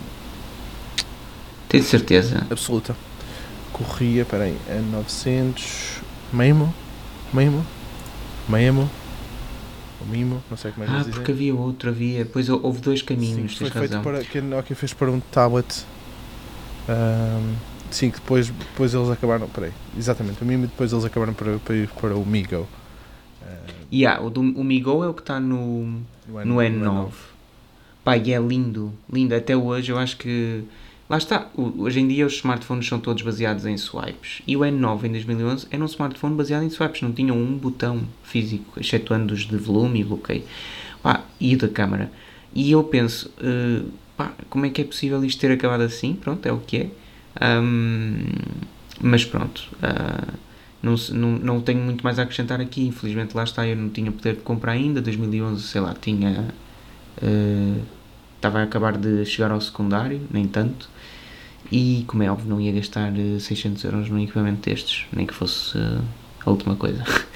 Tens 1.69 1.87
certeza? 1.87 2.47
absoluta. 2.51 2.97
Corria, 3.73 4.25
peraí, 4.25 4.57
a 4.69 4.81
900. 4.81 6.01
Meimo? 6.33 6.75
Meimo? 8.49 8.91
Ou 10.01 10.07
Mimo? 10.07 10.43
Não 10.51 10.57
sei 10.57 10.71
como 10.73 10.85
é 10.85 10.87
que 10.87 10.93
Ah, 10.93 10.99
dizem. 10.99 11.13
porque 11.15 11.33
havia 11.33 11.55
outro, 11.55 11.91
havia. 11.91 12.25
Depois 12.25 12.49
hou- 12.49 12.61
houve 12.63 12.81
dois 12.81 13.01
Sim, 13.01 13.07
caminhos, 13.07 13.57
foi 13.57 13.69
tens 13.69 13.73
feito 13.79 13.91
razão. 13.97 14.03
para, 14.03 14.25
que 14.25 14.39
a 14.39 14.43
Nokia 14.43 14.77
fez 14.77 14.93
para 14.93 15.11
um 15.11 15.21
tablet. 15.21 15.85
Ahm, 16.89 17.55
sim, 17.91 18.11
que 18.11 18.17
depois, 18.21 18.49
depois 18.49 18.95
eles 18.95 19.11
acabaram. 19.11 19.49
Peraí, 19.49 19.73
exatamente, 19.97 20.43
o 20.43 20.47
Mimo 20.47 20.65
e 20.65 20.67
depois 20.69 20.93
eles 20.93 21.05
acabaram 21.05 21.35
para, 21.35 21.59
para 21.59 21.75
ir 21.77 21.89
para 21.89 22.17
o 22.17 22.25
Migo. 22.25 22.67
Ah, 23.43 23.47
Yeah, 23.93 24.23
o, 24.23 24.31
do, 24.31 24.41
o 24.41 24.65
Migo 24.65 25.03
é 25.05 25.09
o 25.09 25.15
que 25.15 25.23
está 25.23 25.41
no, 25.41 26.03
no 26.45 26.57
N9. 26.61 27.13
Pá, 28.05 28.17
e 28.17 28.33
é 28.33 28.39
lindo, 28.39 28.93
lindo. 29.13 29.35
Até 29.35 29.57
hoje 29.57 29.93
eu 29.93 29.99
acho 29.99 30.17
que. 30.17 30.63
Lá 31.09 31.17
está, 31.17 31.51
hoje 31.57 32.01
em 32.01 32.07
dia 32.09 32.27
os 32.27 32.35
smartphones 32.35 32.87
são 32.87 33.01
todos 33.01 33.23
baseados 33.23 33.65
em 33.65 33.77
swipes. 33.79 34.43
E 34.47 34.57
o 34.57 34.61
N9 34.61 35.05
em 35.05 35.13
2011 35.13 35.67
era 35.71 35.83
um 35.83 35.87
smartphone 35.87 36.37
baseado 36.37 36.65
em 36.65 36.71
swipes, 36.71 37.01
não 37.01 37.13
tinha 37.13 37.33
um 37.33 37.57
botão 37.57 38.03
físico, 38.23 38.79
excetuando 38.79 39.33
os 39.33 39.47
de 39.47 39.57
volume 39.57 40.01
e 40.01 40.05
bloqueio. 40.05 40.43
Pá, 41.03 41.23
e 41.41 41.57
da 41.57 41.67
câmara. 41.69 42.13
E 42.55 42.71
eu 42.73 42.85
penso, 42.85 43.33
eh, 43.41 43.83
pá, 44.19 44.33
como 44.51 44.67
é 44.67 44.71
que 44.71 44.83
é 44.83 44.85
possível 44.85 45.25
isto 45.25 45.41
ter 45.41 45.51
acabado 45.51 45.81
assim? 45.83 46.15
Pronto, 46.15 46.45
é 46.47 46.53
o 46.53 46.59
que 46.59 46.77
é. 46.77 46.91
Ahm, 47.41 48.27
mas 49.01 49.25
pronto, 49.25 49.69
ah, 49.83 50.35
não, 50.83 50.95
não, 51.13 51.31
não 51.39 51.61
tenho 51.63 51.81
muito 51.81 52.03
mais 52.05 52.19
a 52.19 52.23
acrescentar 52.23 52.61
aqui. 52.61 52.87
Infelizmente, 52.87 53.35
lá 53.37 53.45
está, 53.45 53.67
eu 53.67 53.77
não 53.77 53.89
tinha 53.89 54.13
poder 54.13 54.35
de 54.37 54.43
comprar 54.43 54.73
ainda. 54.73 55.01
2011, 55.01 55.63
sei 55.63 55.81
lá, 55.81 55.95
tinha. 55.95 56.49
eh, 57.23 57.81
Estava 58.37 58.61
a 58.61 58.63
acabar 58.63 58.97
de 58.97 59.25
chegar 59.25 59.51
ao 59.51 59.61
secundário, 59.61 60.21
nem 60.31 60.47
tanto. 60.47 60.89
E, 61.71 62.05
como 62.07 62.23
é 62.23 62.31
óbvio, 62.31 62.49
não 62.49 62.61
ia 62.61 62.73
gastar 62.73 63.13
eh, 63.19 63.39
600 63.39 63.85
euros 63.85 64.09
num 64.09 64.19
equipamento 64.19 64.69
destes, 64.69 65.07
nem 65.13 65.27
que 65.27 65.35
fosse 65.35 65.77
eh, 65.79 66.01
a 66.45 66.51
última 66.51 66.77
coisa. 66.77 67.05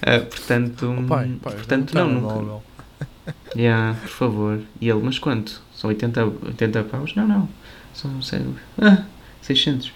Ah, 0.00 0.20
portanto, 0.20 0.94
Oh, 0.96 1.02
pai, 1.08 1.28
pai, 1.42 1.54
portanto 1.56 1.92
não, 1.92 2.08
nunca. 2.08 2.28
telemóvel. 2.28 2.62
Yeah, 3.56 3.98
por 4.00 4.08
favor. 4.10 4.60
E 4.80 4.88
ele, 4.88 5.00
mas 5.02 5.18
quanto? 5.18 5.60
São 5.74 5.88
80, 5.90 6.24
80 6.24 6.84
paus? 6.84 7.16
Não, 7.16 7.26
não. 7.26 7.48
São 7.92 8.22
sei, 8.22 8.40
ah, 8.80 9.02
600. 9.42 9.92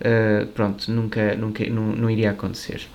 Ah, 0.00 0.46
pronto, 0.54 0.92
nunca, 0.92 1.34
nunca 1.34 1.68
não, 1.68 1.86
não 1.96 2.08
iria 2.08 2.30
acontecer. 2.30 2.86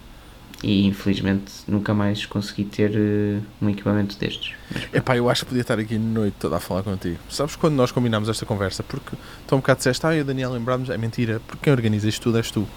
E 0.64 0.88
infelizmente 0.88 1.52
nunca 1.68 1.94
mais 1.94 2.26
consegui 2.26 2.66
ter 2.66 2.92
eh, 2.96 3.40
um 3.62 3.70
equipamento 3.70 4.18
destes. 4.18 4.56
Epá, 4.92 5.16
eu 5.16 5.30
acho 5.30 5.42
que 5.44 5.50
podia 5.50 5.62
estar 5.62 5.78
aqui 5.78 5.96
a 5.96 6.00
noite 6.00 6.36
toda 6.40 6.58
a 6.58 6.60
falar 6.60 6.82
contigo. 6.82 7.20
Sabes 7.30 7.56
quando 7.56 7.76
nós 7.76 7.92
combinámos 7.92 8.28
esta 8.28 8.44
conversa? 8.44 8.82
Porque 8.82 9.16
tu 9.46 9.56
um 9.56 9.60
bocado 9.60 9.78
disseste, 9.78 10.04
ah, 10.08 10.16
e 10.16 10.22
o 10.22 10.26
Daniel 10.26 10.52
lembrámos, 10.52 10.90
é 10.90 10.98
mentira, 10.98 11.40
porque 11.46 11.66
quem 11.66 11.74
organiza 11.74 12.10
isto 12.10 12.24
tudo 12.24 12.40
és 12.40 12.50
tu. 12.50 12.68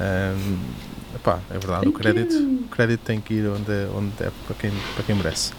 Ahm, 0.00 0.56
epá, 1.16 1.40
é 1.50 1.58
verdade, 1.58 1.86
o 1.88 1.92
crédito, 1.92 2.32
you. 2.34 2.62
o 2.64 2.68
crédito 2.68 3.00
tem 3.00 3.20
que 3.20 3.34
ir 3.34 3.46
onde, 3.46 3.70
é- 3.72 3.88
onde 3.94 4.12
é 4.20 4.30
para 4.46 4.56
quem, 4.58 4.70
para 4.94 5.04
quem 5.04 5.14
merece. 5.14 5.52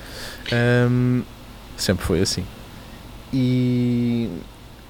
Ahm, 0.51 1.21
sempre 1.77 2.03
foi 2.03 2.19
assim. 2.21 2.43
E 3.31 4.27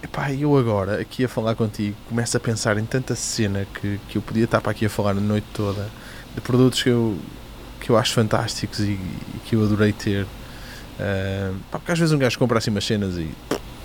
epá, 0.02 0.32
eu 0.32 0.58
agora, 0.58 1.02
aqui 1.02 1.26
a 1.26 1.28
falar 1.28 1.56
contigo, 1.56 1.96
começo 2.08 2.38
a 2.38 2.40
pensar 2.40 2.78
em 2.78 2.86
tanta 2.86 3.16
cena 3.16 3.68
que, 3.82 4.00
que 4.08 4.18
eu 4.18 4.22
podia 4.22 4.46
estar 4.46 4.62
para 4.62 4.72
aqui 4.72 4.86
a 4.86 4.90
falar 4.90 5.12
a 5.12 5.16
noite 5.16 5.48
toda, 5.54 5.88
de 6.36 6.42
produtos 6.42 6.82
que 6.84 6.90
eu, 6.90 7.18
que 7.82 7.90
eu 7.90 7.98
acho 7.98 8.14
fantásticos 8.14 8.80
e, 8.80 8.92
e 8.92 9.40
que 9.46 9.56
eu 9.56 9.64
adorei 9.64 9.92
ter. 9.94 10.26
Ah, 11.00 11.52
pá, 11.72 11.80
porque 11.80 11.92
às 11.92 12.00
vezes 12.00 12.14
um 12.14 12.20
gajo 12.20 12.38
compra 12.38 12.58
assim 12.58 12.72
umas 12.72 12.86
cenas 12.86 13.16
e. 13.18 13.30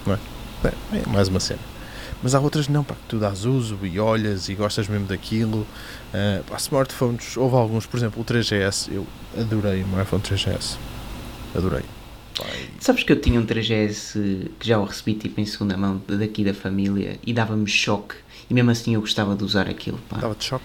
Não 0.06 0.14
é? 0.14 0.18
É, 0.64 0.98
é 0.98 1.06
mais 1.08 1.28
uma 1.28 1.40
cena. 1.40 1.60
Mas 2.22 2.34
há 2.34 2.40
outras 2.40 2.68
não, 2.68 2.82
pá, 2.82 2.94
que 2.94 3.02
tu 3.08 3.18
dás 3.18 3.44
uso 3.44 3.78
e 3.82 4.00
olhas 4.00 4.48
e 4.48 4.54
gostas 4.54 4.88
mesmo 4.88 5.06
daquilo. 5.06 5.66
Ah, 6.12 6.42
pá, 6.46 6.56
smartphones, 6.56 7.36
houve 7.36 7.54
alguns, 7.56 7.86
por 7.86 7.96
exemplo, 7.96 8.20
o 8.20 8.24
3GS, 8.24 8.90
eu 8.92 9.06
adorei 9.38 9.82
o 9.82 9.86
meu 9.88 10.02
iPhone 10.02 10.22
3GS. 10.22 10.76
Adorei. 11.54 11.82
E- 11.82 12.82
Sabes 12.82 13.04
que 13.04 13.12
eu 13.12 13.20
tinha 13.20 13.38
um 13.38 13.46
3GS 13.46 14.14
que 14.58 14.66
já 14.66 14.78
o 14.78 14.84
recebi 14.84 15.14
tipo 15.14 15.40
em 15.40 15.46
segunda 15.46 15.76
mão 15.76 16.02
daqui 16.08 16.42
da 16.44 16.52
família 16.52 17.18
e 17.24 17.32
dava-me 17.32 17.66
choque. 17.68 18.16
E 18.50 18.54
mesmo 18.54 18.70
assim 18.72 18.94
eu 18.94 19.00
gostava 19.00 19.36
de 19.36 19.44
usar 19.44 19.68
aquilo. 19.68 19.98
Pá. 20.08 20.16
Dava 20.18 20.34
de 20.34 20.44
choque? 20.44 20.64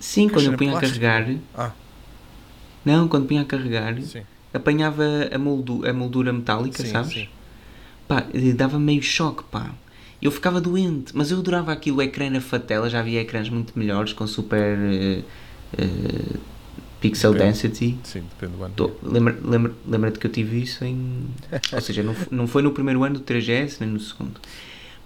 Sim, 0.00 0.28
quando 0.28 0.46
eu 0.46 0.56
punha 0.56 0.76
a 0.76 0.80
carregar. 0.80 1.26
Ah, 1.56 1.72
Não, 2.84 3.08
quando 3.08 3.26
punha 3.26 3.42
a 3.42 3.44
carregar, 3.44 4.00
sim. 4.00 4.22
apanhava 4.52 5.04
a, 5.32 5.38
moldu 5.38 5.86
a 5.86 5.92
moldura 5.92 6.32
metálica, 6.32 6.78
Sim, 6.78 6.88
sabes? 6.88 7.12
sim. 7.14 7.28
Pá, 8.06 8.24
eh, 8.32 8.52
dava 8.52 8.78
meio 8.78 9.02
choque, 9.02 9.42
pá. 9.50 9.70
Eu 10.20 10.30
ficava 10.30 10.60
doente, 10.60 11.12
mas 11.14 11.30
eu 11.30 11.38
adorava 11.38 11.72
aquilo, 11.72 11.98
o 11.98 12.02
ecrã 12.02 12.28
na 12.30 12.40
fatela, 12.40 12.88
já 12.90 13.00
havia 13.00 13.20
ecrãs 13.20 13.48
muito 13.48 13.78
melhores, 13.78 14.12
com 14.12 14.26
super 14.26 14.76
eh, 14.78 15.22
eh, 15.78 16.36
pixel 17.00 17.32
Depende. 17.32 17.52
density. 17.52 17.98
Sim, 18.04 18.22
depende 18.22 18.56
do 18.56 18.64
ano. 18.64 18.74
Tô- 18.74 18.90
lembra- 19.02 19.38
lembra- 19.44 19.72
Lembra-te 19.86 20.18
que 20.18 20.26
eu 20.26 20.32
tive 20.32 20.62
isso 20.62 20.84
em... 20.84 21.26
Ou 21.72 21.80
seja, 21.80 22.02
não, 22.02 22.14
não 22.30 22.46
foi 22.46 22.62
no 22.62 22.72
primeiro 22.72 23.04
ano 23.04 23.16
do 23.16 23.20
3GS, 23.20 23.80
nem 23.80 23.90
no 23.90 24.00
segundo. 24.00 24.40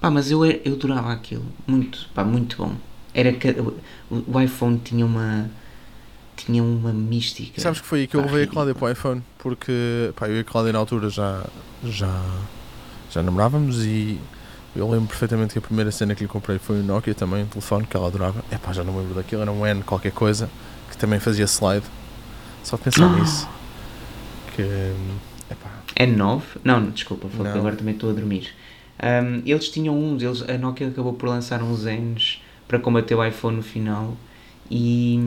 Pá, 0.00 0.10
mas 0.10 0.30
eu, 0.30 0.44
eu 0.44 0.72
adorava 0.74 1.12
aquilo, 1.12 1.44
muito, 1.66 2.08
pá, 2.14 2.24
muito 2.24 2.56
bom. 2.56 2.74
Era 3.14 3.32
que, 3.32 3.50
o, 3.50 4.24
o 4.26 4.40
iPhone 4.40 4.78
tinha 4.82 5.04
uma... 5.04 5.50
Tinha 6.34 6.62
uma 6.62 6.92
mística. 6.92 7.60
Sabes 7.60 7.80
que 7.80 7.86
foi 7.86 8.00
aí 8.00 8.06
que 8.06 8.16
eu 8.16 8.22
levei 8.22 8.44
a. 8.44 8.46
Cláudia 8.46 8.74
para 8.74 8.86
o 8.86 8.90
iPhone, 8.90 9.22
porque 9.38 10.10
pá, 10.16 10.26
eu 10.28 10.36
e 10.36 10.40
a 10.40 10.44
Cláudia 10.44 10.72
na 10.72 10.78
altura 10.78 11.08
já, 11.10 11.44
já, 11.84 12.20
já 13.10 13.22
namorávamos 13.22 13.84
e 13.84 14.18
eu 14.74 14.90
lembro 14.90 15.06
perfeitamente 15.08 15.52
que 15.52 15.58
a 15.58 15.62
primeira 15.62 15.92
cena 15.92 16.14
que 16.14 16.22
lhe 16.22 16.28
comprei 16.28 16.58
foi 16.58 16.76
um 16.80 16.82
Nokia 16.82 17.14
também, 17.14 17.44
um 17.44 17.46
telefone 17.46 17.86
que 17.86 17.94
ela 17.96 18.08
adorava. 18.08 18.42
É 18.50 18.56
pá, 18.56 18.72
já 18.72 18.82
não 18.82 18.94
me 18.94 19.00
lembro 19.00 19.14
daquilo, 19.14 19.42
era 19.42 19.52
um 19.52 19.64
N 19.66 19.82
qualquer 19.84 20.10
coisa, 20.10 20.48
que 20.90 20.96
também 20.96 21.20
fazia 21.20 21.44
slide. 21.44 21.84
Só 22.64 22.76
pensar 22.78 23.04
Ah. 23.04 23.08
nisso. 23.20 23.46
Que. 24.56 24.62
É 25.50 25.54
pá. 25.54 25.70
É 25.94 26.06
9? 26.06 26.44
Não, 26.64 26.88
desculpa, 26.90 27.28
foi 27.28 27.46
Não. 27.46 27.54
agora 27.56 27.76
também 27.76 27.94
estou 27.94 28.10
a 28.10 28.14
dormir. 28.14 28.48
Ahm, 28.98 29.42
eles 29.44 29.68
tinham 29.68 29.96
uns, 29.96 30.22
eles, 30.22 30.42
a 30.48 30.56
Nokia 30.56 30.88
acabou 30.88 31.12
por 31.12 31.28
lançar 31.28 31.62
uns 31.62 31.84
Ns 31.84 32.40
para 32.72 32.78
combater 32.80 33.14
o 33.14 33.22
iPhone 33.22 33.56
no 33.58 33.62
final 33.62 34.16
e, 34.70 35.20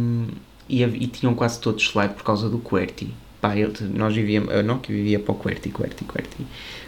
e, 0.68 0.82
e 0.82 1.06
tinham 1.08 1.36
quase 1.36 1.60
todos 1.60 1.84
slide 1.84 2.16
por 2.16 2.24
causa 2.24 2.50
do 2.50 2.58
QWERTY. 2.58 3.14
Pá, 3.40 3.56
ele- 3.56 3.72
nós 3.94 4.16
vivíamos, 4.16 4.52
a 4.52 4.64
Nokia 4.64 4.96
vivia 4.96 5.20
para 5.20 5.32
o 5.32 5.36
QWERTY, 5.36 5.70
QWERTY, 5.70 6.06
QWERTY, 6.06 6.48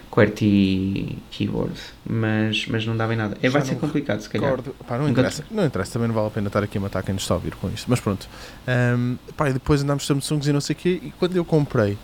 QWERTY 0.10 1.18
keyboard, 1.30 1.76
mas, 2.10 2.66
mas 2.66 2.88
não 2.88 2.98
dava 2.98 3.14
em 3.14 3.18
nada. 3.18 3.38
É, 3.40 3.48
Já 3.48 3.60
vai 3.60 3.62
ser 3.68 3.74
não 3.74 3.82
complicado, 3.82 4.20
se 4.22 4.30
calhar. 4.30 4.58
Pá, 4.88 4.98
não 4.98 5.08
interessa, 5.08 5.46
não 5.52 5.64
interessa, 5.64 5.94
também 5.94 6.08
não 6.08 6.16
vale 6.16 6.26
a 6.28 6.32
pena 6.32 6.48
estar 6.48 6.64
aqui 6.64 6.80
a 6.80 6.82
matar 6.82 7.04
quem 7.04 7.14
nos 7.14 7.22
está 7.22 7.36
a 7.36 7.38
ouvir 7.38 7.54
com 7.54 7.70
isto. 7.70 7.86
Mas 7.88 8.00
pronto. 8.00 8.28
Ahm, 8.66 9.18
pá, 9.36 9.52
e 9.52 9.54
depois 9.54 9.84
andámos 9.84 10.08
Samsungs 10.08 10.48
e 10.48 10.52
não 10.54 10.62
sei 10.62 10.74
o 10.76 10.80
quê. 10.80 11.00
E 11.04 11.12
quando 11.20 11.36
eu 11.36 11.46
comprei 11.46 11.96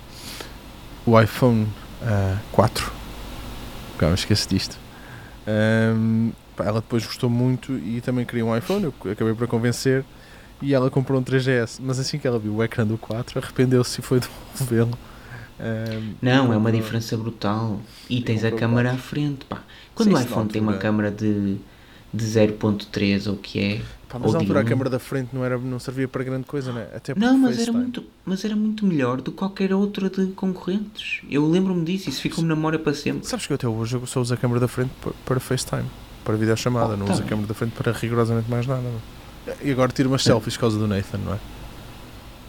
o 1.08 1.20
iPhone 1.20 1.68
ah, 2.04 2.38
4, 2.52 2.92
cá 3.98 4.10
me 4.10 4.14
esqueço 4.14 4.48
disto. 4.48 4.78
pá, 5.46 6.43
ela 6.60 6.82
depois 6.82 7.06
gostou 7.06 7.30
muito 7.30 7.74
e 7.74 8.02
também 8.02 8.26
queria 8.26 8.46
um 8.46 8.56
iPhone. 8.56 8.86
Eu 8.86 9.12
acabei 9.12 9.34
por 9.34 9.46
a 9.46 9.48
convencer. 9.48 10.04
E 10.62 10.74
ela 10.74 10.90
comprou 10.90 11.20
um 11.20 11.24
3GS. 11.24 11.80
Mas 11.82 12.00
assim 12.00 12.18
que 12.18 12.28
ela 12.28 12.40
viu 12.40 12.56
o 12.56 12.64
ecrã 12.64 12.86
do 12.88 12.98
4, 12.98 13.40
arrependeu-se 13.40 14.00
e 14.00 14.04
foi 14.04 14.20
devolvê-lo. 14.54 14.98
Ahm, 15.60 16.14
Não, 16.22 16.54
é 16.54 16.58
uma 16.58 16.72
diferença 16.72 17.18
brutal. 17.18 17.80
E 18.10 18.22
tens 18.22 18.44
a 18.44 18.52
câmara 18.52 18.92
à 18.94 18.98
frente, 18.98 19.46
pá. 19.46 19.62
Quando 19.96 20.10
Sim, 20.10 20.16
o 20.16 20.22
iPhone 20.22 20.50
tem 20.50 20.62
uma 20.62 20.78
câmara 20.78 21.12
de, 21.12 21.58
de 22.14 22.26
0.3 22.26 23.28
ou 23.28 23.34
o 23.34 23.38
que 23.38 23.60
é, 23.60 23.82
Pá, 24.10 24.20
mas 24.20 24.28
ou 24.28 24.34
na 24.34 24.40
altura 24.40 24.60
a 24.60 24.64
um. 24.64 24.66
câmara 24.68 24.90
da 24.90 25.00
frente 25.00 25.30
não, 25.34 25.44
era, 25.44 25.58
não 25.58 25.80
servia 25.80 26.08
para 26.08 26.24
grande 26.24 26.46
coisa, 26.46 26.72
né? 26.72 26.88
Até 26.96 27.14
Não, 27.16 27.38
mas 27.38 27.60
era, 27.60 27.72
muito, 27.72 28.04
mas 28.26 28.46
era 28.46 28.56
muito 28.56 28.86
melhor 28.86 29.18
do 29.22 29.32
que 29.32 29.38
qualquer 29.38 29.74
outra 29.74 30.10
de 30.10 30.28
concorrentes. 30.28 31.22
Eu 31.30 31.48
lembro-me 31.50 31.84
disso, 31.84 32.10
isso 32.10 32.22
ficou-me 32.22 32.48
na 32.50 32.56
memória 32.56 32.80
para 32.80 32.94
sempre. 32.94 33.28
Sabes 33.28 33.46
que 33.48 33.54
eu 33.54 33.56
até 33.56 33.68
hoje 33.68 33.96
eu 33.96 34.06
só 34.06 34.22
uso 34.22 34.34
a 34.34 34.38
câmera 34.38 34.60
da 34.60 34.68
frente 34.68 34.92
pa- 35.02 35.12
para 35.26 35.40
FaceTime, 35.40 35.86
para 36.24 36.36
videochamada, 36.36 36.94
Oh, 36.94 36.98
não 36.98 37.06
tá 37.06 37.14
uso 37.14 37.24
a 37.24 37.26
câmera 37.26 37.48
da 37.48 37.54
frente 37.54 37.72
para 37.72 37.92
rigorosamente 37.92 38.50
mais 38.50 38.66
nada. 38.68 38.82
não. 38.82 39.54
E 39.62 39.72
agora 39.72 39.92
tiro 39.92 40.10
umas 40.10 40.24
selfies 40.24 40.56
por 40.56 40.62
causa 40.62 40.80
do 40.80 40.88
Nathan, 40.88 41.18
não 41.20 41.34
é? 41.34 41.38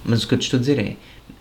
Mas 0.05 0.23
o 0.23 0.29
que 0.29 0.35
eu 0.35 0.39
te 0.39 0.43
estou 0.43 0.59
a 0.59 0.61
dizer 0.61 0.79
é, 0.79 0.97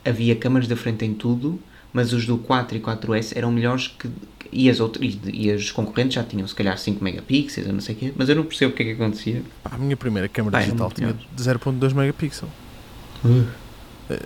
havia 0.10 0.36
câmaras 0.36 0.67
da 0.67 0.76
frente 0.76 1.06
em 1.06 1.13
tudo, 1.13 1.60
mas 1.93 2.12
os 2.13 2.26
do 2.26 2.38
4 2.38 2.78
e 2.78 2.80
4S 2.82 3.34
eram 3.36 3.52
melhores 3.52 3.88
que... 3.88 4.10
E, 4.52 4.69
as 4.69 4.80
outras, 4.80 5.04
e, 5.06 5.19
e 5.48 5.52
os 5.52 5.72
concorrentes 5.72 6.15
já 6.15 6.24
tinham 6.24 6.48
se 6.48 6.54
calhar 6.56 6.78
5 6.78 7.04
megapixels 7.04 7.67
ou 7.67 7.74
não 7.74 7.82
sei 7.82 7.96
o 7.96 7.98
quê, 7.98 8.13
mas 8.15 8.30
eu 8.30 8.36
não 8.36 8.43
percebo 8.43 8.72
o 8.72 8.76
que 8.76 8.84
é 8.84 8.86
que 8.88 8.91
acontecia. 8.93 9.41
A 9.65 9.78
minha 9.78 9.98
primeira 9.98 10.28
câmera 10.30 10.58
era 10.58 10.65
digital 10.65 10.91
tinha 10.91 11.08
melhor. 11.08 11.24
de 11.36 11.43
0.2 11.43 11.93
megapixel. 11.93 12.48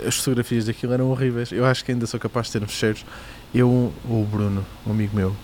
As 0.08 0.16
fotografias 0.18 0.66
daquilo 0.66 0.94
eram 0.94 1.10
horríveis. 1.12 1.52
Eu 1.52 1.66
acho 1.66 1.86
que 1.86 1.92
ainda 1.92 2.06
sou 2.08 2.20
capaz 2.20 2.48
de 2.48 2.54
ter 2.54 2.64
uns 2.64 2.72
cheiros. 2.72 3.06
Eu, 3.54 3.70
ou 4.10 4.22
o 4.24 4.26
Bruno, 4.26 4.66
um 4.86 4.92
amigo 4.92 5.16
meu, 5.16 5.36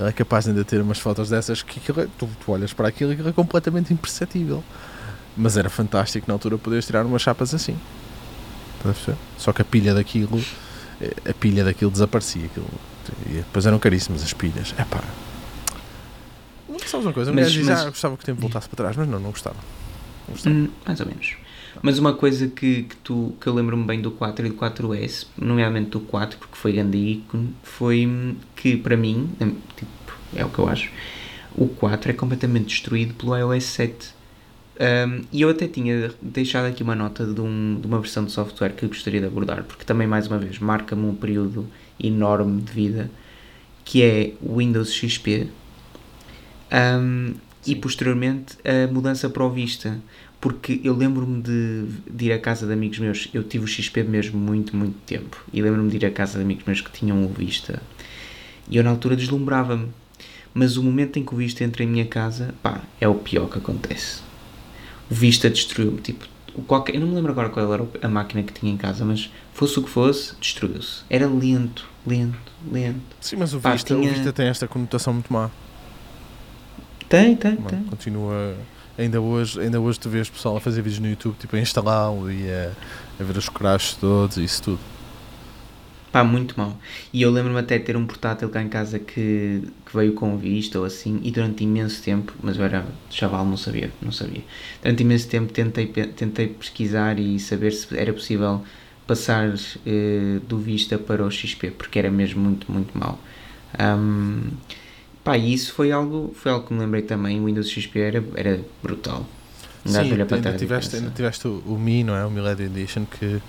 é 0.00 0.12
capaz 0.12 0.44
de 0.44 0.50
ainda 0.50 0.64
ter 0.64 0.80
umas 0.80 0.98
fotos 0.98 1.28
dessas 1.28 1.62
que 1.62 1.78
aquilo 1.78 2.08
tu, 2.18 2.28
tu 2.44 2.52
olhas 2.52 2.72
para 2.72 2.88
aquilo 2.88 3.10
e 3.10 3.14
aquilo 3.14 3.28
é 3.28 3.32
completamente 3.32 3.92
imperceptível. 3.92 4.62
Mas 5.36 5.56
era 5.56 5.70
fantástico 5.70 6.26
na 6.28 6.34
altura 6.34 6.58
poderes 6.58 6.84
tirar 6.86 7.06
umas 7.06 7.22
chapas 7.22 7.54
assim. 7.54 7.76
Só 9.38 9.52
que 9.52 9.62
a 9.62 9.64
pilha 9.64 9.94
daquilo, 9.94 10.42
eh, 11.00 11.30
a 11.30 11.34
pilha 11.34 11.64
daquilo 11.64 11.90
desaparecia. 11.90 12.46
Aquilo, 12.46 12.66
e 13.26 13.34
depois 13.34 13.64
eram 13.66 13.78
caríssimas 13.78 14.22
as 14.22 14.32
pilhas. 14.32 14.74
É 14.76 14.84
pá. 14.84 15.00
Sabes 16.86 17.06
uma 17.06 17.12
coisa? 17.12 17.32
Mas- 17.32 17.56
mas- 17.56 17.80
ah, 17.80 17.88
gostava 17.90 18.16
que 18.16 18.22
o 18.22 18.26
tempo 18.26 18.40
voltasse 18.40 18.68
para 18.68 18.76
trás, 18.76 18.96
mas 18.96 19.08
não, 19.08 19.18
não 19.20 19.30
gostava. 19.30 19.56
Não 20.28 20.34
gostava. 20.34 20.54
Hum, 20.56 20.68
mais 20.86 21.00
ou 21.00 21.06
menos. 21.06 21.36
Mas 21.80 21.98
uma 21.98 22.12
coisa 22.14 22.48
que, 22.48 22.82
que, 22.84 22.96
tu, 22.96 23.34
que 23.40 23.46
eu 23.46 23.54
lembro-me 23.54 23.84
bem 23.84 24.00
do 24.00 24.10
4 24.10 24.46
e 24.46 24.50
do 24.50 24.54
4S, 24.56 25.26
nomeadamente 25.36 25.90
do 25.90 26.00
4, 26.00 26.38
porque 26.38 26.56
foi 26.56 26.72
grande 26.72 26.98
ícone, 26.98 27.54
foi 27.62 28.06
hum, 28.06 28.36
que 28.54 28.76
para 28.76 28.96
mim, 28.96 29.30
hum, 29.40 29.54
tipo, 29.76 29.88
é 30.36 30.44
o 30.44 30.48
que 30.48 30.58
eu 30.58 30.68
acho, 30.68 30.90
o 31.56 31.66
4 31.68 32.10
é 32.10 32.14
completamente 32.14 32.66
destruído 32.66 33.14
pelo 33.14 33.36
iOS 33.36 33.64
7. 33.64 34.14
Um, 34.80 35.22
e 35.30 35.42
eu 35.42 35.50
até 35.50 35.68
tinha 35.68 36.10
deixado 36.20 36.64
aqui 36.66 36.82
uma 36.82 36.94
nota 36.94 37.26
de, 37.26 37.40
um- 37.40 37.78
de 37.80 37.86
uma 37.86 38.00
versão 38.00 38.24
de 38.24 38.32
software 38.32 38.70
que 38.72 38.84
eu 38.84 38.88
gostaria 38.88 39.20
de 39.20 39.26
abordar, 39.26 39.62
porque 39.64 39.84
também, 39.84 40.06
mais 40.06 40.26
uma 40.26 40.38
vez, 40.38 40.58
marca-me 40.58 41.04
um 41.06 41.14
período 41.14 41.66
enorme 42.02 42.60
de 42.62 42.72
vida, 42.72 43.10
que 43.84 44.02
é 44.02 44.32
o 44.40 44.56
Windows 44.58 44.92
XP, 44.92 45.48
um, 46.72 47.34
e 47.66 47.76
posteriormente 47.76 48.56
a 48.64 48.90
mudança 48.92 49.28
para 49.30 49.44
o 49.44 49.50
Vista, 49.50 50.00
porque 50.42 50.80
eu 50.82 50.94
lembro-me 50.96 51.40
de, 51.40 51.84
de 52.10 52.24
ir 52.26 52.32
à 52.32 52.38
casa 52.38 52.66
de 52.66 52.72
amigos 52.72 52.98
meus, 52.98 53.28
eu 53.32 53.44
tive 53.44 53.64
o 53.64 53.68
XP 53.68 54.02
mesmo 54.02 54.38
muito, 54.40 54.76
muito 54.76 54.96
tempo, 55.06 55.40
e 55.52 55.62
lembro-me 55.62 55.88
de 55.88 55.96
ir 55.98 56.04
à 56.04 56.10
casa 56.10 56.36
de 56.36 56.44
amigos 56.44 56.64
meus 56.66 56.80
que 56.80 56.90
tinham 56.90 57.24
o 57.24 57.28
Vista, 57.28 57.80
e 58.68 58.76
eu 58.76 58.82
na 58.82 58.90
altura 58.90 59.14
deslumbrava-me, 59.14 59.86
mas 60.52 60.76
o 60.76 60.82
momento 60.82 61.16
em 61.18 61.24
que 61.24 61.32
o 61.32 61.36
Vista 61.36 61.62
entra 61.62 61.84
em 61.84 61.86
minha 61.86 62.04
casa, 62.04 62.54
pá, 62.60 62.80
é 63.00 63.06
o 63.06 63.14
pior 63.14 63.48
que 63.48 63.58
acontece. 63.58 64.20
O 65.08 65.14
Vista 65.14 65.48
destruiu-me, 65.48 66.00
tipo, 66.00 66.26
qualquer, 66.66 66.96
eu 66.96 67.00
não 67.00 67.06
me 67.08 67.14
lembro 67.14 67.30
agora 67.30 67.48
qual 67.48 67.72
era 67.72 67.86
a 68.02 68.08
máquina 68.08 68.42
que 68.42 68.52
tinha 68.52 68.72
em 68.72 68.76
casa, 68.76 69.04
mas 69.04 69.30
fosse 69.54 69.78
o 69.78 69.82
que 69.84 69.90
fosse, 69.90 70.34
destruiu-se. 70.40 71.04
Era 71.08 71.28
lento, 71.28 71.88
lento, 72.04 72.52
lento. 72.70 73.00
Sim, 73.20 73.36
mas 73.36 73.54
o 73.54 73.60
Pá, 73.60 73.72
Vista, 73.74 73.94
tinha- 73.94 74.10
o 74.10 74.12
Vista 74.12 74.32
tem 74.32 74.46
esta 74.48 74.66
conotação 74.66 75.12
muito 75.14 75.32
má. 75.32 75.50
Tem, 77.08 77.36
tem, 77.36 77.56
tem. 77.56 77.82
Continua. 77.84 78.56
Ainda 78.98 79.20
hoje, 79.20 79.60
ainda 79.60 79.80
hoje 79.80 79.98
tu 79.98 80.10
vês 80.10 80.28
pessoal 80.28 80.56
a 80.56 80.60
fazer 80.60 80.82
vídeos 80.82 81.00
no 81.00 81.08
YouTube, 81.08 81.36
tipo 81.38 81.56
a 81.56 81.60
instalá-lo 81.60 82.30
e 82.30 82.50
a, 82.50 82.72
a 83.18 83.24
ver 83.24 83.36
os 83.36 83.48
crashes 83.48 83.94
todos 83.96 84.36
e 84.36 84.44
isso 84.44 84.62
tudo. 84.62 84.80
Pá, 86.12 86.22
muito 86.22 86.54
mal. 86.58 86.78
E 87.10 87.22
eu 87.22 87.30
lembro-me 87.30 87.58
até 87.58 87.78
de 87.78 87.84
ter 87.84 87.96
um 87.96 88.06
portátil 88.06 88.50
cá 88.50 88.60
em 88.62 88.68
casa 88.68 88.98
que, 88.98 89.62
que 89.86 89.96
veio 89.96 90.12
com 90.12 90.36
vista 90.36 90.78
ou 90.78 90.84
assim, 90.84 91.18
e 91.22 91.30
durante 91.30 91.64
imenso 91.64 92.02
tempo, 92.02 92.34
mas 92.42 92.58
eu 92.58 92.64
era 92.64 92.86
chaval, 93.08 93.46
não 93.46 93.56
sabia, 93.56 93.90
não 94.02 94.12
sabia. 94.12 94.42
Durante 94.82 95.02
imenso 95.02 95.26
tempo 95.28 95.50
tentei, 95.50 95.86
tentei 95.86 96.48
pesquisar 96.48 97.18
e 97.18 97.40
saber 97.40 97.72
se 97.72 97.96
era 97.96 98.12
possível 98.12 98.62
passar 99.06 99.54
eh, 99.86 100.38
do 100.46 100.58
Vista 100.58 100.98
para 100.98 101.24
o 101.24 101.30
XP, 101.30 101.70
porque 101.70 101.98
era 101.98 102.10
mesmo 102.10 102.42
muito, 102.42 102.70
muito 102.70 102.96
mal. 102.96 103.18
Ahm, 103.78 104.50
pá, 105.24 105.36
e 105.36 105.52
isso 105.52 105.72
foi 105.74 105.92
algo, 105.92 106.34
foi 106.34 106.52
algo 106.52 106.66
que 106.66 106.74
me 106.74 106.80
lembrei 106.80 107.02
também, 107.02 107.40
o 107.40 107.46
Windows 107.46 107.68
XP 107.70 107.98
era, 107.98 108.24
era 108.34 108.60
brutal. 108.82 109.26
Sim, 109.84 109.98
ainda 109.98 110.50
e 110.50 110.58
tiveste, 110.58 110.96
ainda 110.96 111.10
tiveste 111.10 111.48
o, 111.48 111.62
o 111.66 111.78
Mi, 111.78 112.04
não 112.04 112.14
é? 112.14 112.24
O 112.24 112.30
Millennium 112.30 112.66
Edition, 112.66 113.04
que, 113.04 113.42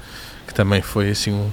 que 0.48 0.54
também 0.54 0.82
foi 0.82 1.12
assim 1.12 1.32
um. 1.32 1.50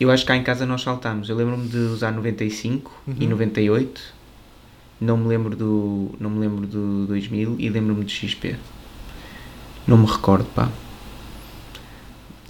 Eu 0.00 0.10
acho 0.12 0.22
que 0.22 0.28
cá 0.28 0.36
em 0.36 0.44
casa 0.44 0.64
nós 0.64 0.82
saltámos. 0.82 1.28
Eu 1.28 1.36
lembro-me 1.36 1.66
de 1.68 1.76
usar 1.76 2.12
95 2.12 3.02
e 3.18 3.24
Uhum. 3.24 3.30
98. 3.30 4.00
Não 5.00 5.16
me 5.16 5.28
lembro 5.28 5.56
do, 5.56 6.12
não 6.20 6.30
me 6.30 6.38
lembro 6.38 6.66
do 6.66 7.06
2000 7.06 7.56
e 7.58 7.68
lembro-me 7.68 8.04
de 8.04 8.12
XP. 8.12 8.56
Não 9.86 9.96
me 9.98 10.06
recordo, 10.06 10.44
pá. 10.54 10.68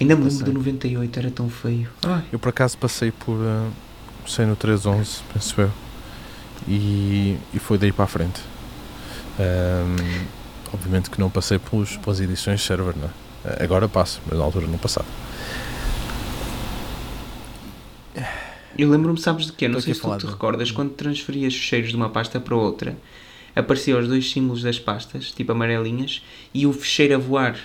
Ainda 0.01 0.15
me 0.15 0.25
lembro 0.25 0.39
Passei. 0.39 0.45
do 0.45 0.53
98, 0.53 1.19
era 1.19 1.31
tão 1.31 1.49
feio. 1.49 1.89
Ai. 2.03 2.23
Eu 2.31 2.39
por 2.39 2.51
acaso 2.51 2.77
passei 2.79 3.11
por. 3.11 3.35
Uh, 3.35 3.71
passei 4.29 4.45
no 4.45 4.55
311, 4.55 5.21
penso 5.33 5.61
eu. 5.61 5.71
E, 6.69 7.39
e 7.55 7.59
foi 7.59 7.79
daí 7.79 7.91
para 7.93 8.05
a 8.05 8.09
frente. 8.09 8.41
Ahm, 9.39 10.27
obviamente 10.73 11.09
que 11.09 11.19
não 11.19 11.31
passei 11.31 11.59
pelos, 11.59 11.97
pelas 11.97 12.21
edições 12.21 12.63
server, 12.63 12.95
não 12.97 13.09
é? 13.09 13.65
Agora 13.65 13.89
passo, 13.89 14.21
mas 14.27 14.39
na 14.39 14.45
altura 14.45 14.67
não 14.67 14.77
passava. 14.77 15.07
Eu 18.77 18.91
lembro-me, 18.91 19.19
sabes 19.19 19.47
de 19.47 19.53
quê? 19.53 19.67
Não 19.67 19.79
Estou 19.79 19.95
sei 19.95 20.01
se 20.01 20.01
tu 20.09 20.19
te 20.19 20.27
de- 20.27 20.33
recordas 20.33 20.71
quando 20.71 20.91
transferias 20.91 21.55
os 21.55 21.59
cheiros 21.61 21.91
de 21.91 21.97
uma 21.97 22.11
pasta 22.11 22.39
para 22.39 22.55
outra. 22.55 22.97
Apareciam 23.57 23.99
os 23.99 24.07
dois 24.07 24.31
símbolos 24.31 24.63
das 24.63 24.79
pastas, 24.79 25.33
tipo 25.33 25.51
amarelinhas, 25.51 26.23
e 26.55 26.67
o 26.67 26.73
fecheiro 26.73 27.15
a 27.15 27.19
voar. 27.19 27.57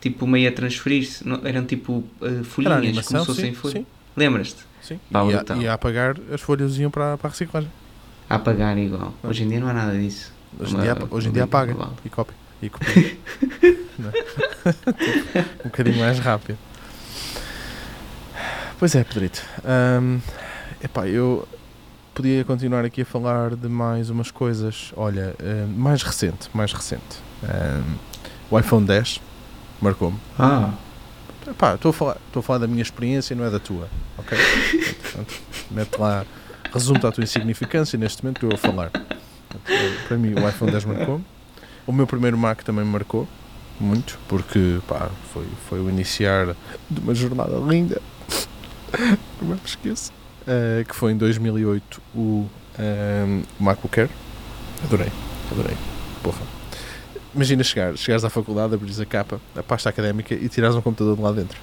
Tipo, 0.00 0.26
meio 0.26 0.48
a 0.48 0.52
transferir-se. 0.52 1.24
Eram 1.44 1.64
tipo 1.64 1.94
uh, 1.94 2.04
Era 2.26 2.44
folhinhas, 2.44 2.76
animação, 2.76 3.24
como 3.24 3.34
se 3.34 3.42
fossem 3.42 3.54
folhas. 3.54 3.84
Lembras-te? 4.16 4.69
Sim. 4.82 5.00
E, 5.10 5.16
a, 5.16 5.56
e 5.56 5.68
a 5.68 5.74
apagar 5.74 6.16
as 6.32 6.40
folhas 6.40 6.76
iam 6.78 6.90
para, 6.90 7.16
para 7.18 7.28
a 7.28 7.30
reciclagem. 7.30 7.70
A 8.28 8.36
apagar 8.36 8.76
igual. 8.78 9.12
Hoje 9.22 9.44
em 9.44 9.48
dia 9.48 9.60
não 9.60 9.68
há 9.68 9.72
nada 9.72 9.98
disso. 9.98 10.32
Hoje 10.58 10.76
em 10.76 10.80
dia, 10.80 10.96
hoje 11.10 11.28
em 11.28 11.32
dia 11.32 11.44
apaga 11.44 11.72
global. 11.72 11.94
e 12.04 12.08
copia. 12.08 12.36
E 12.62 12.68
copia. 12.68 13.16
Não 13.98 14.08
é? 14.10 15.40
um 15.64 15.64
bocadinho 15.64 15.98
mais 15.98 16.18
rápido. 16.18 16.58
Pois 18.78 18.94
é, 18.94 19.04
Pedrito. 19.04 19.42
Ahm, 19.64 20.18
epá, 20.82 21.06
eu 21.06 21.46
podia 22.14 22.44
continuar 22.44 22.84
aqui 22.84 23.02
a 23.02 23.04
falar 23.04 23.54
de 23.54 23.68
mais 23.68 24.10
umas 24.10 24.30
coisas. 24.30 24.92
Olha, 24.96 25.34
ahm, 25.40 25.74
mais 25.76 26.02
recente, 26.02 26.48
mais 26.52 26.72
recente. 26.72 27.22
Ahm, 27.44 27.96
o 28.50 28.58
iPhone 28.58 28.86
10 28.86 29.20
marcou-me. 29.80 30.18
Ah, 30.38 30.70
Epá, 31.46 31.74
estou 31.74 31.90
a 31.90 31.92
falar, 31.92 32.16
estou 32.26 32.40
a 32.40 32.42
falar 32.42 32.58
da 32.58 32.66
minha 32.66 32.82
experiência, 32.82 33.34
não 33.34 33.44
é 33.44 33.50
da 33.50 33.58
tua, 33.58 33.88
ok? 34.18 34.38
Portanto, 35.02 35.34
mete 35.70 35.98
lá, 35.98 36.24
resume-te 36.72 37.06
a 37.06 37.12
tua 37.12 37.24
insignificância 37.24 37.98
neste 37.98 38.22
momento 38.22 38.46
estou 38.46 38.54
a 38.54 38.58
falar. 38.58 38.90
Portanto, 38.90 40.06
Para 40.06 40.16
mim, 40.16 40.34
o 40.34 40.48
iPhone 40.48 40.70
10 40.70 40.84
marcou. 40.84 41.20
O 41.86 41.92
meu 41.92 42.06
primeiro 42.06 42.36
Mac 42.36 42.62
também 42.62 42.84
me 42.84 42.90
marcou 42.90 43.26
muito, 43.80 44.18
porque 44.28 44.78
pá, 44.86 45.10
foi, 45.32 45.46
foi 45.68 45.80
o 45.80 45.88
iniciar 45.88 46.54
de 46.88 47.00
uma 47.00 47.14
jornada 47.14 47.56
linda. 47.56 48.00
Não 49.40 49.48
me 49.48 49.60
esqueço. 49.64 50.12
Eh, 50.46 50.84
que 50.86 50.94
foi 50.94 51.12
em 51.12 51.16
2008 51.16 52.02
o 52.14 52.46
ehm, 52.78 53.42
MacBook 53.58 54.00
Air. 54.00 54.10
Adorei, 54.84 55.10
adorei. 55.50 55.76
Porra. 56.22 56.59
Imagina 57.34 57.62
chegar, 57.62 57.96
chegares 57.96 58.24
à 58.24 58.30
faculdade, 58.30 58.74
abris 58.74 58.98
a 59.00 59.06
capa, 59.06 59.40
a 59.56 59.62
pasta 59.62 59.88
académica 59.88 60.34
e 60.34 60.48
tirares 60.48 60.74
um 60.76 60.80
computador 60.82 61.16
de 61.16 61.22
lá 61.22 61.32
dentro. 61.32 61.58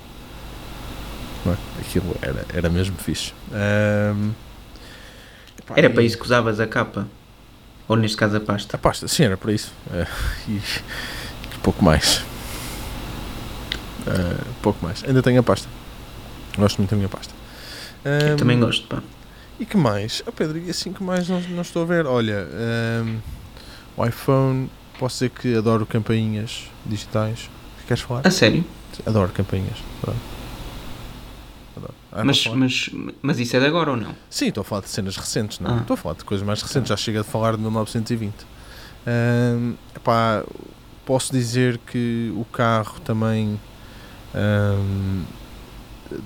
Não 1.46 1.54
é? 1.54 1.58
Aquilo 1.82 2.16
era, 2.22 2.46
era 2.54 2.70
mesmo 2.70 2.96
fixe. 2.98 3.34
Epá, 5.60 5.74
era 5.76 5.88
e- 5.88 5.90
para 5.90 6.04
isso 6.04 6.18
que 6.18 6.24
usavas 6.24 6.60
a 6.60 6.68
capa? 6.68 7.08
Ou 7.88 7.96
neste 7.96 8.18
caso 8.18 8.38
a 8.38 8.40
pasta? 8.40 8.76
a 8.76 8.80
pasta, 8.80 9.08
sim, 9.08 9.24
era 9.24 9.38
para 9.38 9.52
isso. 9.54 9.72
Eh, 9.94 10.08
e, 10.50 10.62
pouco 11.64 11.84
mais. 11.84 12.22
Eh, 14.06 14.44
pouco 14.62 14.84
mais. 14.86 15.04
Ainda 15.04 15.22
tenho 15.22 15.40
a 15.40 15.44
pasta. 15.44 15.68
Gosto 16.58 16.78
muito 16.80 16.92
da 16.92 16.98
minha 16.98 17.10
pasta. 17.10 17.34
Eu 18.06 18.12
Ehm, 18.12 18.36
também 18.38 18.60
gosto, 18.60 18.88
pá. 18.88 19.02
E 19.60 19.66
que 19.66 19.76
mais? 19.78 20.22
Oh, 20.26 20.32
Pedro, 20.32 20.58
e 20.60 20.70
assim 20.70 20.94
que 20.94 21.04
mais 21.04 21.28
não, 21.28 21.40
não 21.42 21.62
estou 21.62 21.82
a 21.84 21.86
ver? 21.86 22.06
Olha, 22.06 22.48
ehm, 22.52 23.20
o 23.96 24.06
iPhone, 24.06 24.70
posso 24.98 25.16
dizer 25.16 25.30
que 25.30 25.56
adoro 25.56 25.86
campainhas 25.86 26.70
digitais. 26.86 27.50
Queres 27.88 28.04
falar? 28.04 28.28
A 28.28 28.32
sério? 28.32 28.66
Adoro 29.06 29.32
campainhas. 29.32 29.78
Adoro. 30.04 30.18
Adoro. 31.78 31.94
Ah, 32.12 32.24
mas, 32.24 32.46
mas, 32.48 32.90
mas 33.22 33.40
isso 33.40 33.56
é 33.56 33.60
de 33.60 33.66
agora 33.66 33.92
ou 33.92 33.98
não? 33.98 34.16
Sim, 34.30 34.48
estou 34.48 34.62
a 34.62 34.66
falar 34.66 34.82
de 34.82 34.90
cenas 34.90 35.16
recentes, 35.16 35.60
não? 35.60 35.76
Ah. 35.76 35.82
Estou 35.82 35.94
a 35.94 35.98
falar 35.98 36.16
de 36.16 36.26
coisas 36.26 36.46
mais 36.46 36.62
recentes, 36.62 36.90
já 36.90 36.98
chega 36.98 37.22
de 37.22 37.28
falar 37.28 37.56
de 37.56 37.62
1920. 37.62 38.34
Ahm, 39.06 39.76
epá, 39.96 40.44
posso 41.06 41.32
dizer 41.32 41.78
que 41.78 42.34
o 42.36 42.44
carro 42.44 43.00
também 43.00 43.60
ahm, 44.36 45.24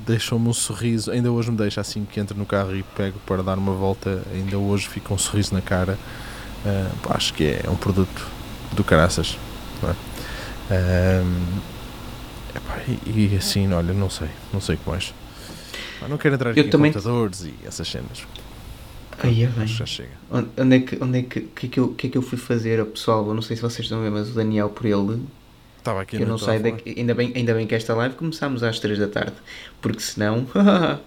deixou-me 0.06 0.48
um 0.48 0.54
sorriso, 0.54 1.12
ainda 1.12 1.32
hoje 1.32 1.52
me 1.52 1.58
deixa 1.58 1.82
assim 1.82 2.06
que 2.06 2.20
entro 2.20 2.38
no 2.38 2.46
carro 2.46 2.76
e 2.76 2.82
pego 2.82 3.20
para 3.26 3.44
dar 3.44 3.58
uma 3.58 3.74
volta, 3.74 4.24
ainda 4.34 4.58
hoje 4.58 4.88
fica 4.88 5.14
um 5.14 5.18
sorriso 5.18 5.54
na 5.54 5.62
cara. 5.62 5.98
Ah, 6.66 6.90
acho 7.16 7.34
que 7.34 7.44
é 7.44 7.70
um 7.70 7.76
produto 7.76 8.26
do 8.74 8.84
caraças. 8.84 9.38
Não 9.82 9.90
é? 9.90 9.96
Epá, 12.56 12.80
e, 13.06 13.34
e 13.34 13.38
assim, 13.38 13.72
olha, 13.72 13.94
não 13.94 14.10
sei, 14.10 14.28
não 14.54 14.60
sei 14.62 14.76
o 14.76 14.78
que 14.78 14.90
mais. 14.90 15.14
Pá, 16.00 16.08
não 16.08 16.18
quero 16.18 16.36
entrar 16.36 16.50
Eu 16.50 16.52
aqui 16.52 16.62
em 16.62 16.70
também- 16.70 16.92
computadores 16.92 17.42
e 17.46 17.54
essas 17.66 17.88
cenas. 17.88 18.26
Aí 19.24 19.44
é 19.44 19.48
bem. 19.48 19.68
Já 19.68 19.86
chega. 19.86 20.10
Onde 20.58 20.76
é 20.76 20.80
que, 20.80 20.98
onde 21.04 21.20
é 21.20 21.22
que, 21.22 21.42
que, 21.42 21.66
é 21.68 21.70
que, 21.70 21.80
eu, 21.80 21.90
que 21.90 22.08
é 22.08 22.10
que 22.10 22.18
eu 22.18 22.22
fui 22.22 22.38
fazer, 22.38 22.82
ó, 22.82 22.86
pessoal? 22.86 23.28
Eu 23.28 23.34
não 23.34 23.42
sei 23.42 23.56
se 23.56 23.62
vocês 23.62 23.86
estão 23.86 24.00
a 24.00 24.02
ver, 24.02 24.10
mas 24.10 24.30
o 24.30 24.34
Daniel 24.34 24.70
por 24.70 24.86
ele, 24.86 25.22
Estava 25.78 26.02
aqui 26.02 26.16
eu 26.16 26.28
não 26.28 26.38
saio 26.38 26.60
falar. 26.62 26.76
daqui, 26.76 26.96
ainda 26.98 27.14
bem, 27.14 27.32
ainda 27.36 27.54
bem 27.54 27.66
que 27.68 27.74
esta 27.76 27.94
live 27.96 28.16
começámos 28.16 28.64
às 28.64 28.80
3 28.80 29.00
da 29.00 29.08
tarde, 29.08 29.34
porque 29.82 30.00
senão 30.00 30.46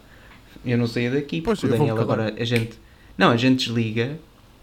eu 0.64 0.76
não 0.78 0.86
saía 0.86 1.10
daqui, 1.12 1.40
Pois, 1.40 1.60
porque 1.60 1.74
o 1.74 1.78
Daniel 1.78 2.00
agora, 2.00 2.34
a 2.38 2.44
gente, 2.44 2.72
não, 3.18 3.30
a 3.30 3.36
gente 3.36 3.66
desliga, 3.66 4.18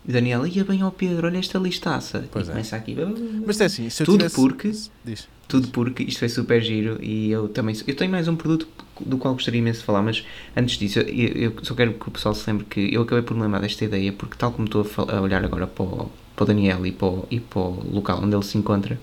e 0.07 0.11
Daniel, 0.11 0.45
ia 0.47 0.63
bem 0.63 0.81
ao 0.81 0.91
Pedro, 0.91 1.27
olha 1.27 1.37
esta 1.37 1.59
listaça, 1.59 2.27
Pois 2.31 2.47
e 2.47 2.49
é. 2.49 2.53
começa 2.53 2.75
aqui, 2.75 2.95
Mas 3.45 3.61
é 3.61 3.65
assim, 3.65 3.89
se 3.89 4.01
eu 4.01 4.05
Tudo 4.05 4.17
tivesse... 4.17 4.35
porque- 4.35 4.71
Diz. 5.05 5.27
tudo 5.47 5.67
porque 5.69 6.03
isto 6.03 6.19
foi 6.19 6.29
super 6.29 6.61
giro 6.61 6.97
e 7.03 7.29
eu 7.29 7.47
também, 7.49 7.75
eu 7.85 7.95
tenho 7.95 8.09
mais 8.11 8.27
um 8.27 8.35
produto 8.35 8.67
do 8.99 9.17
qual 9.17 9.33
gostaria 9.33 9.59
imenso 9.59 9.79
de 9.81 9.85
falar, 9.85 10.01
mas 10.01 10.23
antes 10.55 10.77
disso, 10.77 10.99
eu, 10.99 11.05
eu 11.51 11.53
só 11.63 11.73
quero 11.75 11.93
que 11.93 12.07
o 12.07 12.11
pessoal 12.11 12.33
se 12.33 12.49
lembre 12.49 12.65
que 12.69 12.93
eu 12.93 13.01
acabei 13.01 13.23
por 13.23 13.35
me 13.35 13.43
lembrar 13.43 13.59
desta 13.59 13.83
ideia, 13.85 14.11
porque 14.13 14.35
tal 14.37 14.51
como 14.51 14.65
estou 14.65 14.81
a, 14.81 14.85
fal- 14.85 15.09
a 15.11 15.21
olhar 15.21 15.43
agora 15.43 15.67
para 15.67 15.83
o, 15.83 16.11
para 16.35 16.43
o 16.43 16.47
Daniel 16.47 16.85
e 16.85 16.91
para, 16.91 17.07
o, 17.07 17.27
e 17.29 17.39
para 17.39 17.59
o 17.59 17.93
local 17.93 18.21
onde 18.23 18.35
ele 18.35 18.43
se 18.45 18.57
encontra, 18.57 18.99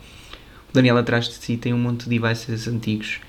o 0.71 0.73
Daniel 0.73 0.97
atrás 0.99 1.29
de 1.29 1.35
si 1.35 1.57
tem 1.57 1.73
um 1.75 1.79
monte 1.79 2.09
de 2.09 2.19
devices 2.19 2.67
antigos, 2.69 3.21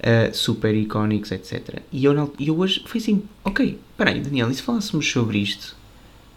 uh, 0.00 0.34
super 0.34 0.74
icónicos, 0.74 1.32
etc. 1.32 1.80
E 1.90 2.04
eu, 2.04 2.12
não- 2.14 2.32
e 2.38 2.48
eu 2.48 2.58
hoje 2.58 2.82
foi 2.86 3.00
assim, 3.00 3.22
ok, 3.44 3.78
peraí, 3.96 4.20
Daniel, 4.20 4.50
e 4.50 4.54
se 4.54 4.62
falássemos 4.62 5.10
sobre 5.10 5.38
isto? 5.38 5.76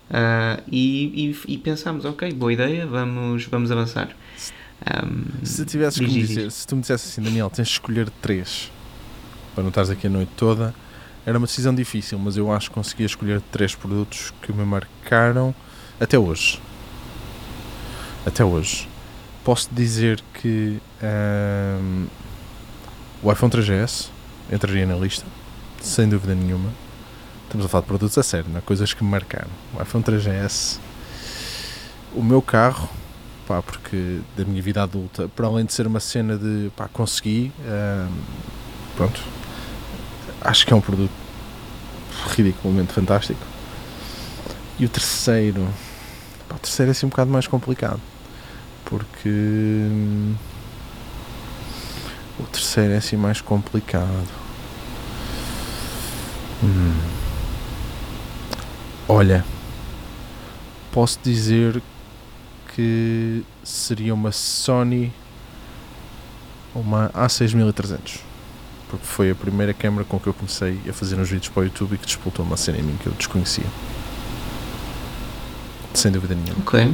Uh, 0.10 0.62
e, 0.72 1.36
e, 1.48 1.54
e 1.54 1.58
pensámos, 1.58 2.06
ok, 2.06 2.32
boa 2.34 2.54
ideia, 2.54 2.86
vamos, 2.86 3.46
vamos 3.46 3.72
avançar. 3.72 4.10
Um, 4.84 5.46
Se 5.46 5.66
tivesses 5.66 6.00
que 6.00 6.06
me 6.06 6.14
dizer, 6.14 6.46
diz. 6.46 6.54
se 6.56 6.68
tu 6.68 6.76
me 6.76 6.82
dissesse 6.82 7.08
assim, 7.08 7.22
Daniel, 7.22 7.50
tens 7.50 7.68
de 7.68 7.74
escolher 7.74 8.10
três 8.22 8.70
para 9.54 9.64
não 9.64 9.70
estares 9.70 9.90
aqui 9.90 10.08
a 10.08 10.10
noite 10.10 10.32
toda, 10.36 10.74
era 11.26 11.38
uma 11.38 11.48
decisão 11.48 11.74
difícil, 11.74 12.18
mas 12.20 12.36
eu 12.36 12.52
acho 12.52 12.70
que 12.70 12.74
consegui 12.74 13.04
escolher 13.04 13.42
três 13.52 13.76
produtos 13.76 14.34
que 14.42 14.52
me 14.52 14.66
marcaram 14.66 15.56
até 16.00 16.18
hoje. 16.18 16.60
Até 18.26 18.44
hoje. 18.44 18.88
Posso 19.44 19.70
dizer 19.72 20.22
que 20.34 20.80
ahm, 21.02 22.06
o 23.22 23.32
iPhone 23.32 23.52
3GS 23.52 24.10
entraria 24.52 24.86
na 24.86 24.96
lista, 24.96 25.26
sem 25.82 26.10
dúvida 26.10 26.34
nenhuma. 26.34 26.70
Estamos 27.54 27.68
a 27.68 27.70
falar 27.70 27.82
de 27.82 27.88
produtos 27.88 28.18
a 28.18 28.24
sério, 28.24 28.50
não 28.50 28.58
é? 28.58 28.62
coisas 28.62 28.96
que 28.96 29.04
me 29.04 29.12
marcaram. 29.12 29.52
O 29.76 29.82
iPhone 29.84 30.04
3GS, 30.04 30.80
o 32.16 32.24
meu 32.24 32.42
carro, 32.42 32.90
pá, 33.48 33.62
porque 33.62 34.22
da 34.36 34.44
minha 34.44 34.60
vida 34.60 34.82
adulta, 34.82 35.30
para 35.36 35.46
além 35.46 35.64
de 35.64 35.72
ser 35.72 35.86
uma 35.86 36.00
cena 36.00 36.36
de 36.36 36.72
pá, 36.76 36.88
consegui, 36.92 37.52
ahm, 37.64 38.12
pronto, 38.98 39.22
acho 40.42 40.66
que 40.66 40.74
é 40.74 40.76
um 40.76 40.82
produto 40.82 41.12
ridiculamente 42.36 42.92
fantástico. 42.92 43.46
E 44.80 44.86
o 44.86 44.90
terceiro, 44.90 45.64
pá, 46.50 46.56
o 46.56 46.60
terceiro 46.60 46.90
é 46.90 46.94
assim 46.94 47.06
um 47.06 47.10
bocado 47.10 47.30
mais 47.30 47.46
complicado, 47.46 48.02
porque 48.84 49.30
hum, 49.30 50.34
o 52.40 52.44
terceiro 52.46 52.94
é 52.94 52.98
assim 52.98 53.16
mais 53.16 53.42
complicado. 53.42 54.28
Hum. 56.64 57.13
Olha, 59.16 59.46
posso 60.92 61.20
dizer 61.22 61.80
que 62.74 63.44
seria 63.64 64.12
uma 64.12 64.32
Sony 64.32 65.12
uma 66.74 67.10
A6300 67.12 68.22
porque 68.90 69.06
foi 69.06 69.30
a 69.30 69.36
primeira 69.36 69.72
câmera 69.72 70.04
com 70.04 70.20
que 70.20 70.26
eu 70.26 70.34
comecei 70.34 70.80
a 70.90 70.94
fazer 70.94 71.16
uns 71.20 71.30
vídeos 71.30 71.50
para 71.50 71.62
o 71.62 71.64
YouTube 71.66 71.94
e 71.94 71.98
que 72.00 72.08
disputou 72.08 72.44
uma 72.44 72.58
cena 72.58 72.80
em 72.80 72.82
mim 72.82 72.98
que 73.00 73.06
eu 73.06 73.14
desconhecia 73.14 73.66
sem 75.94 76.12
dúvida 76.12 76.34
nenhuma 76.34 76.62
Ok. 76.64 76.94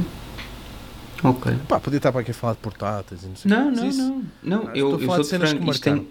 Ok. 1.24 1.56
pá, 1.68 1.80
podia 1.80 1.96
estar 1.96 2.12
para 2.12 2.20
aqui 2.20 2.32
a 2.32 2.34
falar 2.34 2.52
de 2.52 2.58
portáteis 2.58 3.22
e 3.22 3.26
não 3.28 3.36
sei 3.36 3.50
o 3.50 3.54
Não, 3.54 3.70
não, 3.70 3.86
isso 3.88 3.98
não. 3.98 4.24
Não, 4.42 4.68
Ah, 4.68 4.72
eu, 4.76 4.88
estou 4.88 4.98
a 4.98 5.00
eu 5.00 5.06
falar 5.06 5.16
sou 5.16 5.24
de 5.24 5.30
cenas 5.30 5.52
que 5.52 5.56
franco. 5.58 5.70
Isto 5.72 5.82
tem, 5.84 5.92
marcaram. 5.94 6.10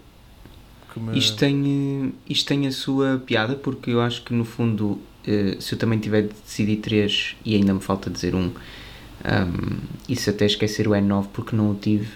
que 0.92 1.00
me- 1.00 1.18
isto, 1.18 1.36
tem, 1.36 2.12
eh, 2.26 2.32
isto 2.32 2.48
tem 2.48 2.66
a 2.66 2.72
sua 2.72 3.22
piada 3.24 3.54
porque 3.54 3.90
eu 3.90 4.00
acho 4.00 4.22
que 4.24 4.32
no 4.32 4.44
fundo, 4.44 5.00
eh, 5.26 5.56
se 5.60 5.74
eu 5.74 5.78
também 5.78 5.98
tiver 5.98 6.22
de 6.22 6.28
decidir 6.28 6.76
três 6.76 7.36
e 7.44 7.56
ainda 7.56 7.74
me 7.74 7.80
falta 7.80 8.10
dizer 8.10 8.34
um, 8.34 8.50
e 10.08 10.16
se 10.16 10.30
até 10.30 10.46
esquecer 10.46 10.88
o 10.88 10.92
N9 10.92 11.26
porque 11.32 11.54
não 11.54 11.70
o 11.70 11.74
tive, 11.74 12.08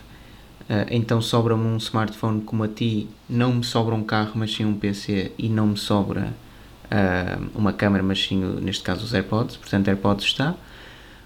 ah, 0.68 0.86
então 0.90 1.20
sobra-me 1.20 1.64
um 1.64 1.76
smartphone 1.76 2.40
como 2.42 2.64
a 2.64 2.68
ti, 2.68 3.08
não 3.28 3.54
me 3.54 3.64
sobra 3.64 3.94
um 3.94 4.02
carro, 4.02 4.32
mas 4.34 4.54
sim 4.54 4.64
um 4.64 4.74
PC, 4.74 5.32
e 5.38 5.48
não 5.48 5.68
me 5.68 5.76
sobra 5.76 6.34
ah, 6.90 7.38
uma 7.54 7.72
câmera, 7.72 8.02
mas 8.02 8.22
sim, 8.22 8.38
neste 8.60 8.82
caso, 8.82 9.04
os 9.04 9.14
AirPods. 9.14 9.56
Portanto, 9.56 9.88
AirPods 9.88 10.24
está. 10.24 10.54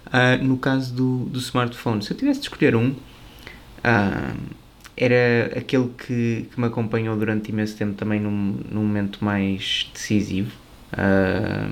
Ah, 0.06 0.36
no 0.38 0.58
caso 0.58 0.94
do, 0.94 1.18
do 1.26 1.38
smartphone, 1.38 2.02
se 2.02 2.12
eu 2.12 2.16
tivesse 2.16 2.40
de 2.40 2.46
escolher 2.46 2.74
um, 2.76 2.94
era 4.96 5.58
aquele 5.58 5.88
que, 5.90 6.48
que 6.52 6.60
me 6.60 6.66
acompanhou 6.66 7.16
durante 7.16 7.50
imenso 7.50 7.76
tempo 7.76 7.94
também 7.94 8.20
num, 8.20 8.60
num 8.70 8.82
momento 8.82 9.24
mais 9.24 9.88
decisivo. 9.94 10.50
Ah, 10.92 11.68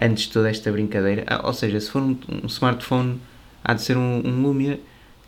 antes 0.00 0.24
de 0.24 0.32
toda 0.32 0.50
esta 0.50 0.70
brincadeira. 0.70 1.24
Ah, 1.26 1.46
ou 1.46 1.52
seja, 1.52 1.80
se 1.80 1.90
for 1.90 2.02
um, 2.02 2.16
um 2.42 2.46
smartphone, 2.46 3.20
há 3.62 3.74
de 3.74 3.82
ser 3.82 3.96
um, 3.96 4.22
um 4.24 4.42
Lumia 4.42 4.80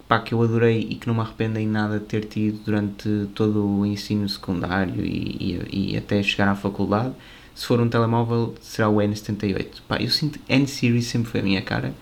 pá, 0.08 0.20
que 0.20 0.32
eu 0.34 0.42
adorei 0.42 0.86
e 0.90 0.94
que 0.94 1.06
não 1.06 1.14
me 1.14 1.20
arrependo 1.20 1.58
em 1.58 1.66
nada 1.66 1.98
de 1.98 2.04
ter 2.04 2.24
tido 2.24 2.60
durante 2.64 3.28
todo 3.34 3.66
o 3.66 3.86
ensino 3.86 4.28
secundário 4.28 5.04
e, 5.04 5.60
e, 5.72 5.92
e 5.92 5.96
até 5.96 6.22
chegar 6.22 6.48
à 6.48 6.54
faculdade. 6.54 7.12
Se 7.54 7.66
for 7.66 7.80
um 7.80 7.88
telemóvel, 7.88 8.54
será 8.60 8.88
o 8.88 8.96
N78. 8.96 9.66
Pá, 9.88 9.96
eu 10.00 10.10
sinto 10.10 10.38
N-Series 10.48 11.06
sempre 11.06 11.30
foi 11.30 11.40
a 11.40 11.42
minha 11.42 11.62
cara 11.62 11.94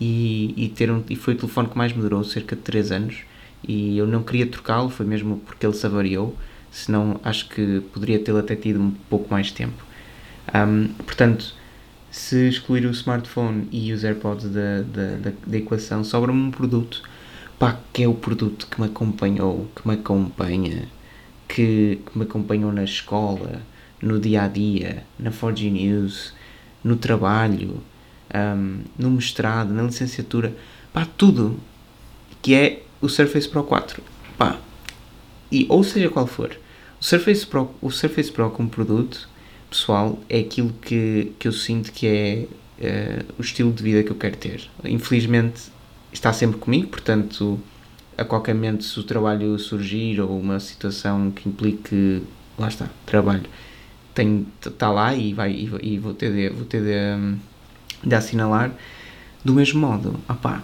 e, 0.00 0.54
e, 0.56 0.68
ter 0.68 0.90
um, 0.90 1.02
e 1.08 1.16
foi 1.16 1.34
o 1.34 1.36
telefone 1.36 1.68
que 1.68 1.76
mais 1.76 1.92
me 1.92 2.00
durou, 2.02 2.24
cerca 2.24 2.56
de 2.56 2.62
3 2.62 2.92
anos. 2.92 3.16
E 3.66 3.96
eu 3.96 4.06
não 4.06 4.22
queria 4.22 4.46
trocá-lo, 4.46 4.90
foi 4.90 5.06
mesmo 5.06 5.38
porque 5.46 5.64
ele 5.64 5.74
se 5.74 5.86
avariou. 5.86 6.36
Senão 6.70 7.20
acho 7.22 7.48
que 7.48 7.80
poderia 7.92 8.18
tê-lo 8.18 8.38
até 8.38 8.56
tido 8.56 8.80
um 8.80 8.90
pouco 9.08 9.30
mais 9.32 9.52
tempo. 9.52 9.84
Um, 10.52 10.88
portanto, 11.04 11.54
se 12.10 12.48
excluir 12.48 12.86
o 12.86 12.90
smartphone 12.90 13.68
e 13.70 13.92
os 13.92 14.04
AirPods 14.04 14.50
da, 14.50 14.82
da, 14.82 15.16
da, 15.16 15.32
da 15.46 15.56
equação, 15.56 16.02
sobra-me 16.02 16.40
um 16.40 16.50
produto 16.50 17.02
pá, 17.58 17.78
que 17.92 18.02
é 18.02 18.08
o 18.08 18.14
produto 18.14 18.66
que 18.66 18.80
me 18.80 18.86
acompanhou, 18.86 19.68
que 19.74 19.86
me 19.86 19.94
acompanha, 19.94 20.88
que, 21.48 22.00
que 22.04 22.18
me 22.18 22.24
acompanhou 22.24 22.72
na 22.72 22.84
escola, 22.84 23.62
no 24.02 24.18
dia 24.20 24.42
a 24.42 24.48
dia, 24.48 25.04
na 25.18 25.30
4G 25.30 25.70
News, 25.70 26.34
no 26.82 26.96
trabalho, 26.96 27.82
um, 28.34 28.80
no 28.98 29.10
mestrado, 29.10 29.72
na 29.72 29.82
licenciatura, 29.82 30.54
pá, 30.92 31.06
tudo, 31.16 31.58
que 32.42 32.54
é 32.54 32.82
o 33.00 33.08
Surface 33.08 33.48
Pro 33.48 33.64
4. 33.64 34.02
Pá, 34.36 34.58
e 35.50 35.66
ou 35.68 35.82
seja 35.84 36.10
qual 36.10 36.26
for, 36.26 36.56
o 37.00 37.04
Surface 37.04 37.46
Pro, 37.46 37.74
o 37.80 37.90
Surface 37.90 38.30
Pro 38.30 38.50
como 38.50 38.68
produto, 38.68 39.28
pessoal, 39.74 40.16
é 40.28 40.38
aquilo 40.38 40.72
que, 40.80 41.32
que 41.36 41.48
eu 41.48 41.52
sinto 41.52 41.90
que 41.90 42.06
é 42.06 42.46
eh, 42.80 43.24
o 43.36 43.42
estilo 43.42 43.72
de 43.72 43.82
vida 43.82 44.04
que 44.04 44.10
eu 44.12 44.14
quero 44.14 44.36
ter. 44.36 44.70
Infelizmente 44.84 45.62
está 46.12 46.32
sempre 46.32 46.58
comigo, 46.60 46.86
portanto, 46.86 47.58
a 48.16 48.24
qualquer 48.24 48.54
momento, 48.54 48.84
se 48.84 49.00
o 49.00 49.02
trabalho 49.02 49.58
surgir 49.58 50.20
ou 50.20 50.38
uma 50.38 50.60
situação 50.60 51.32
que 51.32 51.48
implique, 51.48 52.22
lá 52.56 52.68
está, 52.68 52.88
trabalho, 53.04 53.42
está 54.64 54.92
lá 54.92 55.12
e, 55.12 55.34
vai, 55.34 55.66
vou- 55.66 55.80
e 55.82 55.98
vou 55.98 56.14
ter 56.14 56.32
de, 56.32 56.50
vou 56.54 56.64
ter 56.64 56.80
de, 56.80 57.20
hum, 57.20 57.36
de 58.04 58.14
assinalar. 58.14 58.72
Do 59.44 59.52
mesmo 59.54 59.80
modo, 59.80 60.20
opá, 60.28 60.62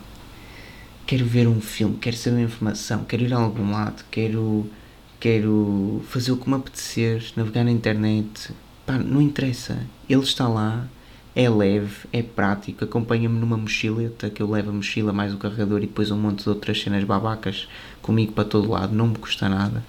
quero 1.05 1.25
ver 1.27 1.49
um 1.49 1.61
filme, 1.61 1.97
quero 2.01 2.17
saber 2.17 2.43
informação, 2.43 3.03
quero 3.05 3.25
ir 3.25 3.35
a 3.35 3.39
algum 3.39 3.73
lado, 3.73 4.05
quero, 4.09 4.71
quero 5.19 6.01
fazer 6.09 6.31
o 6.31 6.37
que 6.37 6.49
me 6.49 6.55
apetecer, 6.55 7.25
navegar 7.37 7.65
na 7.65 7.73
internet, 7.73 8.53
pá, 8.91 8.99
não 8.99 9.23
interessa, 9.23 9.79
ele 10.09 10.23
está 10.23 10.49
lá, 10.49 10.89
é 11.35 11.49
leve, 11.49 12.09
é 12.13 12.23
prático, 12.23 12.85
acompanha-me 12.85 13.39
numa 13.39 13.57
mochileta 13.57 14.29
que 14.29 14.43
eu 14.43 14.51
levo 14.51 14.71
a 14.71 14.73
mochila 14.73 15.13
mais 15.13 15.33
o 15.33 15.39
carregador 15.39 15.79
e 15.79 15.87
depois 15.87 16.11
um 16.11 16.19
monte 16.19 16.43
de 16.43 16.49
outras 16.49 16.81
cenas 16.81 17.05
babacas 17.05 17.69
comigo 18.03 18.33
para 18.33 18.45
todo 18.45 18.69
lado, 18.69 18.93
não 18.93 19.07
me 19.07 19.17
custa 19.17 19.49
nada. 19.49 19.85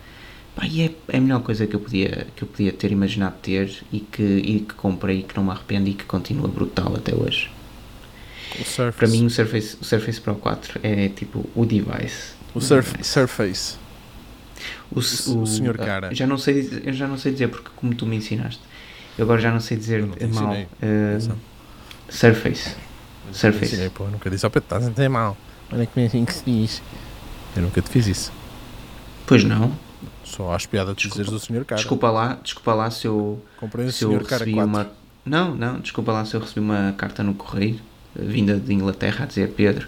Pá, 0.55 0.67
e 0.67 0.81
é, 0.81 0.91
é 1.07 1.17
a 1.17 1.21
melhor 1.21 1.41
coisa 1.41 1.65
que 1.65 1.75
eu 1.75 1.79
podia, 1.79 2.27
que 2.35 2.43
eu 2.43 2.47
podia 2.47 2.71
ter 2.71 2.91
imaginado 2.91 3.35
ter 3.41 3.81
e 3.91 4.01
que, 4.01 4.21
e 4.21 4.59
que 4.59 4.75
comprei 4.75 5.19
e 5.19 5.23
que 5.23 5.35
não 5.35 5.45
me 5.45 5.51
arrependo 5.51 5.89
e 5.89 5.93
que 5.93 6.03
continua 6.03 6.47
brutal 6.47 6.93
até 6.95 7.15
hoje. 7.15 7.49
o 8.59 8.91
Para 8.91 9.07
mim 9.07 9.25
o 9.25 9.29
Surface, 9.29 9.77
o 9.81 9.83
Surface 9.85 10.21
Pro 10.21 10.35
4 10.35 10.79
é 10.83 11.09
tipo 11.09 11.49
o 11.55 11.65
device. 11.65 12.33
o 12.53 12.61
Surf, 12.61 12.91
device. 12.91 13.09
Surface 13.09 13.77
O, 14.91 14.99
o 14.99 15.47
senhor 15.47 15.75
ah, 15.79 15.85
cara. 15.85 16.13
Já 16.13 16.27
não 16.27 16.37
sei, 16.37 16.83
eu 16.83 16.93
já 16.93 17.07
não 17.07 17.17
sei 17.17 17.31
dizer 17.31 17.47
porque 17.47 17.69
como 17.75 17.95
tu 17.95 18.05
me 18.05 18.17
ensinaste. 18.17 18.61
Eu 19.17 19.25
agora 19.25 19.41
já 19.41 19.51
não 19.51 19.59
sei 19.59 19.77
dizer 19.77 20.01
não 20.01 20.15
mal. 20.29 20.53
Atenção. 20.53 21.37
Surface. 22.09 22.75
Surface. 23.31 23.73
Ensinei, 23.73 23.89
pô, 23.89 24.05
eu 24.05 24.11
nunca 24.11 24.29
disse 24.29 24.45
ao 24.45 24.51
Pedro, 24.51 24.65
estás 24.65 24.87
a 24.87 24.89
dizer 24.89 25.09
mal. 25.09 25.37
Olha 25.71 25.85
que 25.85 25.99
é 25.99 26.05
assim 26.05 26.25
que 26.25 26.33
se 26.33 26.43
diz. 26.45 26.81
Eu 27.55 27.63
nunca 27.63 27.81
te 27.81 27.89
fiz 27.89 28.07
isso. 28.07 28.31
Pois 29.25 29.43
não. 29.43 29.71
Só 30.23 30.53
acho 30.53 30.67
piada 30.69 30.93
de 30.93 31.07
dizeres 31.07 31.31
do 31.31 31.39
senhor 31.39 31.65
cara. 31.65 31.79
Desculpa 31.79 32.09
lá, 32.09 32.39
desculpa 32.41 32.73
lá 32.73 32.89
se 32.89 33.05
eu, 33.07 33.43
Comprei 33.57 33.85
o 33.85 33.91
se 33.91 34.03
eu 34.03 34.17
recebi 34.17 34.53
4. 34.53 34.65
uma. 34.69 34.91
Não, 35.25 35.53
não, 35.55 35.79
desculpa 35.79 36.11
lá 36.11 36.25
se 36.25 36.35
eu 36.35 36.39
recebi 36.39 36.59
uma 36.59 36.93
carta 36.97 37.21
no 37.21 37.33
correio, 37.33 37.79
vinda 38.15 38.57
de 38.59 38.73
Inglaterra, 38.73 39.23
a 39.23 39.27
dizer 39.27 39.49
Pedro, 39.49 39.87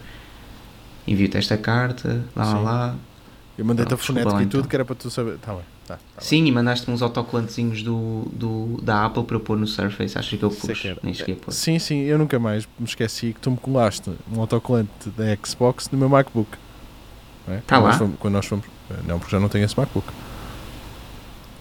envio-te 1.08 1.38
esta 1.38 1.58
carta, 1.58 2.24
lá, 2.36 2.46
lá, 2.46 2.52
Sim. 2.52 2.64
lá. 2.64 2.96
Eu 3.58 3.66
mandei-te 3.66 3.94
a 3.94 3.98
Pronto, 3.98 4.00
desculpa 4.00 4.22
fonética 4.22 4.44
e 4.44 4.48
tudo 4.48 4.60
então. 4.60 4.70
que 4.70 4.76
era 4.76 4.86
para 4.86 4.96
tu 4.96 5.10
saber. 5.12 5.38
Tá 5.38 5.54
bem, 5.54 5.62
tá. 5.86 5.96
tá 5.96 6.00
bem. 6.18 6.26
Sim, 6.26 6.46
e 6.46 6.52
mandaste-me 6.52 6.94
uns 6.94 7.02
autocolantezinhos 7.04 7.84
do, 7.84 8.28
do, 8.32 8.82
da 8.82 9.06
Apple 9.06 9.24
para 9.24 9.36
eu 9.36 9.40
pôr 9.40 9.58
no 9.58 9.68
Surface, 9.68 10.18
acho 10.18 10.38
que 10.38 10.44
eu 10.44 10.50
Sei 10.50 10.70
pus, 10.74 10.82
que 10.82 10.96
nem 11.04 11.14
cheguei 11.14 11.36
a 11.36 11.38
pôr. 11.38 11.52
Sim, 11.52 11.78
sim, 11.78 12.02
eu 12.02 12.18
nunca 12.18 12.40
mais 12.40 12.68
me 12.80 12.86
esqueci 12.86 13.34
que 13.34 13.40
tu 13.40 13.52
me 13.52 13.58
colaste 13.58 14.10
um 14.32 14.42
autocolante 14.42 15.10
da 15.16 15.26
Xbox 15.46 15.90
no 15.92 16.00
meu 16.00 16.10
MacBook. 16.10 16.50
Não 17.48 17.54
é? 17.54 17.58
Tá 17.58 17.76
quando 17.76 17.84
lá? 17.84 17.90
Nós 17.90 17.98
fomos, 17.98 18.16
quando 18.20 18.34
nós 18.34 18.46
fomos. 18.46 18.66
Não, 19.06 19.20
porque 19.20 19.32
já 19.32 19.40
não 19.40 19.50
tenho 19.50 19.66
esse 19.66 19.78
MacBook. 19.78 20.08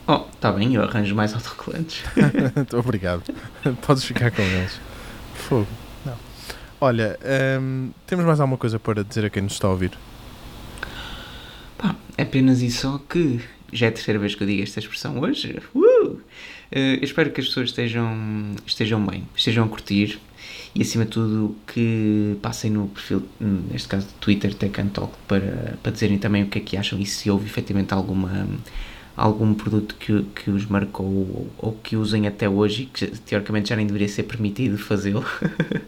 Oh, 0.07 0.23
está 0.35 0.51
bem, 0.51 0.75
eu 0.75 0.83
arranjo 0.83 1.15
mais 1.15 1.33
autocolantes. 1.35 2.03
Obrigado. 2.73 3.23
Podes 3.87 4.05
ficar 4.05 4.31
com 4.31 4.43
eles. 4.43 4.81
Fogo. 5.35 5.69
Não. 6.07 6.17
Olha, 6.81 7.19
hum, 7.61 7.91
temos 8.07 8.25
mais 8.25 8.41
alguma 8.41 8.57
coisa 8.57 8.79
para 8.79 9.05
dizer 9.05 9.27
a 9.27 9.31
quem 9.31 9.43
nos 9.43 9.53
está 9.53 9.69
a 9.69 9.71
ouvir? 9.71 9.93
Pá, 11.83 11.97
apenas 12.17 12.63
isso 12.63 12.83
só 12.83 12.99
que 12.99 13.41
já 13.73 13.87
é 13.87 13.89
a 13.89 13.93
terceira 13.93 14.21
vez 14.21 14.37
que 14.37 14.43
eu 14.45 14.47
digo 14.47 14.63
esta 14.63 14.79
expressão 14.79 15.19
hoje. 15.19 15.59
Uh! 15.75 16.21
Eu 16.71 17.03
espero 17.03 17.31
que 17.31 17.41
as 17.41 17.49
pessoas 17.49 17.71
estejam, 17.71 18.55
estejam 18.65 19.05
bem, 19.05 19.27
estejam 19.37 19.65
a 19.65 19.69
curtir 19.69 20.19
e 20.75 20.81
acima 20.81 21.05
de 21.05 21.11
tudo 21.11 21.57
que 21.67 22.39
passem 22.41 22.71
no 22.71 22.87
perfil, 22.89 23.23
neste 23.41 23.89
caso 23.89 24.07
do 24.07 24.13
Twitter, 24.15 24.55
Tech 24.55 24.81
and 24.81 24.89
Talk, 24.89 25.13
para, 25.27 25.77
para 25.83 25.93
dizerem 25.93 26.19
também 26.19 26.45
o 26.45 26.47
que 26.47 26.59
é 26.59 26.63
que 26.63 26.77
acham 26.77 26.99
e 26.99 27.05
se 27.05 27.29
houve 27.29 27.47
efetivamente 27.47 27.93
alguma, 27.93 28.49
algum 29.17 29.53
produto 29.53 29.97
que, 29.97 30.23
que 30.35 30.51
os 30.51 30.65
marcou 30.65 31.05
ou, 31.05 31.51
ou 31.59 31.73
que 31.73 31.97
usem 31.97 32.27
até 32.27 32.49
hoje 32.49 32.85
e 32.85 32.87
que 32.87 33.07
teoricamente 33.19 33.69
já 33.69 33.77
nem 33.77 33.87
deveria 33.87 34.09
ser 34.09 34.23
permitido 34.23 34.79
fazê-lo. 34.79 35.27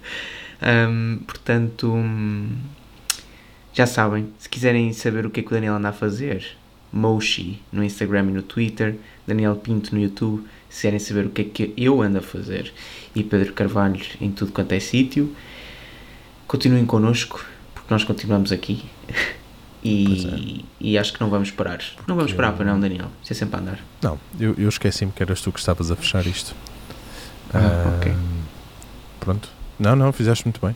um, 0.90 1.18
portanto, 1.26 1.94
já 3.74 3.86
sabem, 3.86 4.28
se 4.38 4.48
quiserem 4.48 4.92
saber 4.92 5.26
o 5.26 5.30
que 5.30 5.40
é 5.40 5.42
que 5.42 5.48
o 5.48 5.52
Daniel 5.52 5.74
anda 5.74 5.88
a 5.88 5.92
fazer, 5.92 6.56
Moshi 6.92 7.60
no 7.72 7.82
Instagram 7.82 8.30
e 8.30 8.32
no 8.32 8.42
Twitter, 8.42 8.96
Daniel 9.26 9.56
Pinto 9.56 9.92
no 9.94 10.00
YouTube, 10.00 10.44
se 10.70 10.76
quiserem 10.76 11.00
saber 11.00 11.26
o 11.26 11.30
que 11.30 11.42
é 11.42 11.44
que 11.44 11.74
eu 11.76 12.00
ando 12.00 12.18
a 12.18 12.22
fazer, 12.22 12.72
e 13.14 13.24
Pedro 13.24 13.52
Carvalho 13.52 14.00
em 14.20 14.30
tudo 14.30 14.52
quanto 14.52 14.72
é 14.72 14.78
sítio, 14.78 15.34
continuem 16.46 16.86
connosco, 16.86 17.44
porque 17.74 17.92
nós 17.92 18.04
continuamos 18.04 18.52
aqui. 18.52 18.84
E, 19.86 20.62
é. 20.62 20.64
e 20.80 20.96
acho 20.96 21.12
que 21.12 21.20
não 21.20 21.28
vamos 21.28 21.50
parar. 21.50 21.76
Porque 21.76 22.10
não 22.10 22.16
vamos 22.16 22.32
parar 22.32 22.52
para 22.52 22.64
não, 22.64 22.80
Daniel. 22.80 23.08
Isso 23.22 23.34
é 23.34 23.36
sempre 23.36 23.56
a 23.56 23.58
andar. 23.60 23.78
Não, 24.00 24.18
eu, 24.40 24.54
eu 24.56 24.66
esqueci-me 24.66 25.12
que 25.12 25.22
eras 25.22 25.42
tu 25.42 25.52
que 25.52 25.58
estavas 25.58 25.90
a 25.90 25.94
fechar 25.94 26.26
isto. 26.26 26.54
Ah, 27.52 27.58
uh, 27.58 27.98
ok. 27.98 28.14
Pronto. 29.20 29.46
Não, 29.78 29.94
não, 29.94 30.10
fizeste 30.10 30.46
muito 30.46 30.58
bem. 30.64 30.74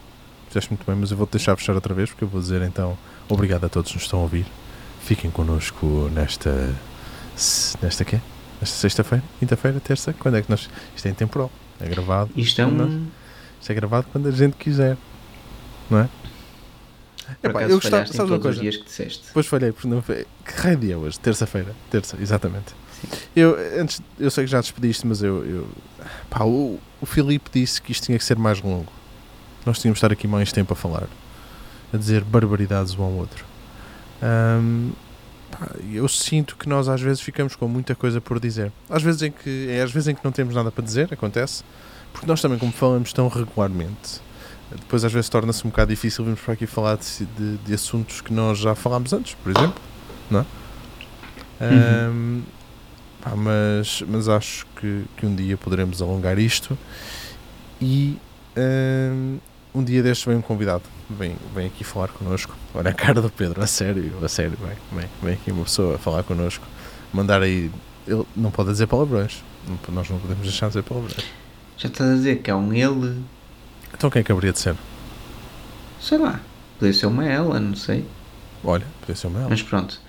Fizeste 0.48 0.70
muito 0.70 0.84
bem, 0.86 0.96
mas 0.96 1.10
eu 1.10 1.16
vou-te 1.16 1.32
deixar 1.32 1.56
fechar 1.56 1.74
outra 1.74 1.94
vez 1.94 2.10
porque 2.10 2.24
eu 2.24 2.28
vou 2.28 2.40
dizer 2.40 2.62
então 2.62 2.96
obrigado 3.28 3.64
a 3.64 3.68
todos 3.68 3.90
que 3.90 3.96
nos 3.96 4.04
estão 4.04 4.20
a 4.20 4.22
ouvir. 4.22 4.46
Fiquem 5.00 5.30
connosco 5.30 6.10
nesta. 6.12 6.74
Nesta 7.80 8.04
quê? 8.04 8.20
Nesta 8.60 8.76
sexta-feira? 8.76 9.22
Quinta-feira? 9.38 9.78
Terça? 9.80 10.12
Quando 10.12 10.36
é 10.36 10.42
que 10.42 10.50
nós. 10.50 10.68
Isto 10.96 11.06
é 11.06 11.10
intemporal. 11.10 11.50
É 11.80 11.88
gravado. 11.88 12.30
Isto 12.36 12.60
é 12.60 12.66
um. 12.66 13.06
Isto 13.60 13.70
é 13.70 13.74
gravado 13.74 14.06
quando 14.10 14.28
a 14.28 14.30
gente 14.30 14.56
quiser. 14.56 14.96
Não 15.88 16.00
é? 16.00 16.08
Epá, 17.42 17.62
eu 17.62 17.76
gostava, 17.76 18.06
sabes 18.06 18.30
uma 18.30 18.40
coisa? 18.40 18.60
Dias 18.60 18.76
que 18.76 18.84
disseste. 18.84 19.26
Depois 19.26 19.46
falhei, 19.46 19.72
porque 19.72 19.86
não 19.86 20.02
foi. 20.02 20.26
Que 20.44 20.52
raio 20.60 20.78
dia 20.78 20.94
é 20.94 20.96
hoje? 20.96 21.20
Terça-feira. 21.20 21.74
Terça, 21.90 22.16
exatamente. 22.20 22.74
Sim. 23.00 23.08
Eu, 23.36 23.56
antes, 23.80 24.00
eu 24.18 24.30
sei 24.30 24.44
que 24.44 24.50
já 24.50 24.60
despediste, 24.60 25.06
mas 25.06 25.22
eu. 25.22 25.44
eu 25.44 25.68
pá, 26.30 26.44
o, 26.44 26.78
o 27.00 27.06
Filipe 27.06 27.50
disse 27.52 27.80
que 27.80 27.92
isto 27.92 28.06
tinha 28.06 28.18
que 28.18 28.24
ser 28.24 28.36
mais 28.36 28.60
longo. 28.60 28.92
Nós 29.68 29.78
tínhamos 29.78 29.98
de 29.98 30.06
estar 30.06 30.10
aqui 30.10 30.26
mais 30.26 30.50
tempo 30.50 30.72
a 30.72 30.76
falar. 30.76 31.06
A 31.92 31.96
dizer 31.98 32.24
barbaridades 32.24 32.94
um 32.98 33.02
ao 33.02 33.10
outro. 33.10 33.44
Um, 34.22 34.92
pá, 35.50 35.68
eu 35.92 36.08
sinto 36.08 36.56
que 36.56 36.66
nós 36.66 36.88
às 36.88 37.02
vezes 37.02 37.20
ficamos 37.20 37.54
com 37.54 37.68
muita 37.68 37.94
coisa 37.94 38.18
por 38.18 38.40
dizer. 38.40 38.72
Às 38.88 39.02
vezes 39.02 39.20
em 39.20 39.30
que, 39.30 39.66
é 39.68 39.82
às 39.82 39.92
vezes 39.92 40.08
em 40.08 40.14
que 40.14 40.24
não 40.24 40.32
temos 40.32 40.54
nada 40.54 40.70
para 40.70 40.82
dizer, 40.82 41.12
acontece. 41.12 41.62
Porque 42.14 42.26
nós 42.26 42.40
também, 42.40 42.58
como 42.58 42.72
falamos 42.72 43.12
tão 43.12 43.28
regularmente, 43.28 44.22
depois 44.70 45.04
às 45.04 45.12
vezes 45.12 45.28
torna-se 45.28 45.66
um 45.66 45.70
bocado 45.70 45.90
difícil 45.90 46.24
virmos 46.24 46.40
para 46.40 46.54
aqui 46.54 46.66
falar 46.66 46.96
de, 46.96 47.26
de, 47.26 47.58
de, 47.58 47.74
assuntos 47.74 48.22
que 48.22 48.32
nós 48.32 48.56
já 48.56 48.74
falámos 48.74 49.12
antes, 49.12 49.34
por 49.34 49.50
exemplo, 49.50 49.82
não 50.30 50.40
é? 50.40 50.44
Uhum. 51.60 52.10
Um, 52.10 52.42
pá, 53.20 53.36
mas, 53.36 54.02
mas 54.08 54.30
acho 54.30 54.66
que, 54.76 55.04
que 55.14 55.26
um 55.26 55.34
dia 55.34 55.58
poderemos 55.58 56.00
alongar 56.00 56.38
isto 56.38 56.78
e 57.82 58.16
um, 58.56 59.38
um 59.74 59.82
dia 59.82 60.02
destes 60.02 60.26
vem 60.26 60.36
um 60.36 60.42
convidado, 60.42 60.82
vem, 61.10 61.36
vem 61.54 61.66
aqui 61.66 61.84
falar 61.84 62.08
connosco. 62.08 62.54
Olha 62.74 62.90
a 62.90 62.94
cara 62.94 63.20
do 63.20 63.30
Pedro, 63.30 63.62
a 63.62 63.66
sério, 63.66 64.12
a 64.22 64.28
sério, 64.28 64.56
vem, 64.60 64.76
vem, 65.00 65.10
vem 65.22 65.34
aqui 65.34 65.50
uma 65.50 65.64
pessoa 65.64 65.96
a 65.96 65.98
falar 65.98 66.22
connosco, 66.22 66.64
mandar 67.12 67.42
aí. 67.42 67.70
Ele 68.06 68.24
não 68.34 68.50
pode 68.50 68.70
dizer 68.70 68.86
palavrões, 68.86 69.42
nós 69.88 70.08
não 70.08 70.18
podemos 70.18 70.42
deixar 70.42 70.66
de 70.66 70.72
dizer 70.72 70.82
palavrões. 70.82 71.24
Já 71.76 71.88
estás 71.88 72.10
a 72.10 72.14
dizer 72.14 72.42
que 72.42 72.50
é 72.50 72.54
um 72.54 72.72
ele 72.72 73.22
então 73.94 74.10
quem 74.10 74.20
é 74.20 74.22
que 74.22 74.32
haveria 74.32 74.52
de 74.52 74.58
ser? 74.58 74.76
Sei 76.00 76.18
lá. 76.18 76.40
Podia 76.78 76.94
ser 76.94 77.06
uma 77.06 77.26
ela, 77.26 77.58
não 77.58 77.74
sei. 77.74 78.04
Olha, 78.62 78.86
podia 79.00 79.16
ser 79.16 79.26
uma 79.26 79.40
ela. 79.40 79.48
Mas 79.48 79.62
pronto. 79.62 80.00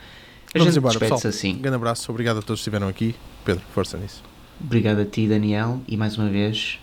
A 0.53 0.59
Vamos 0.59 0.73
gente 0.73 0.79
embora, 0.79 0.99
pessoal. 0.99 1.21
assim. 1.25 1.55
Um 1.55 1.61
grande 1.61 1.75
abraço, 1.75 2.11
obrigado 2.11 2.37
a 2.37 2.41
todos 2.41 2.59
que 2.59 2.61
estiveram 2.61 2.87
aqui. 2.87 3.15
Pedro, 3.45 3.63
força 3.73 3.97
nisso. 3.97 4.23
Obrigado 4.61 4.99
a 4.99 5.05
ti, 5.05 5.27
Daniel, 5.27 5.81
e 5.87 5.95
mais 5.95 6.17
uma 6.17 6.29
vez, 6.29 6.79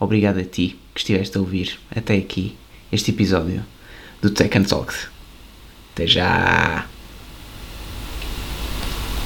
obrigado 0.00 0.40
a 0.40 0.44
ti 0.44 0.78
que 0.92 1.00
estiveste 1.00 1.36
a 1.38 1.40
ouvir 1.40 1.78
até 1.94 2.16
aqui 2.16 2.56
este 2.90 3.12
episódio 3.12 3.64
do 4.20 4.30
Tech 4.30 4.58
and 4.58 4.64
Talk. 4.64 4.92
Até 5.92 6.06
já! 6.06 6.99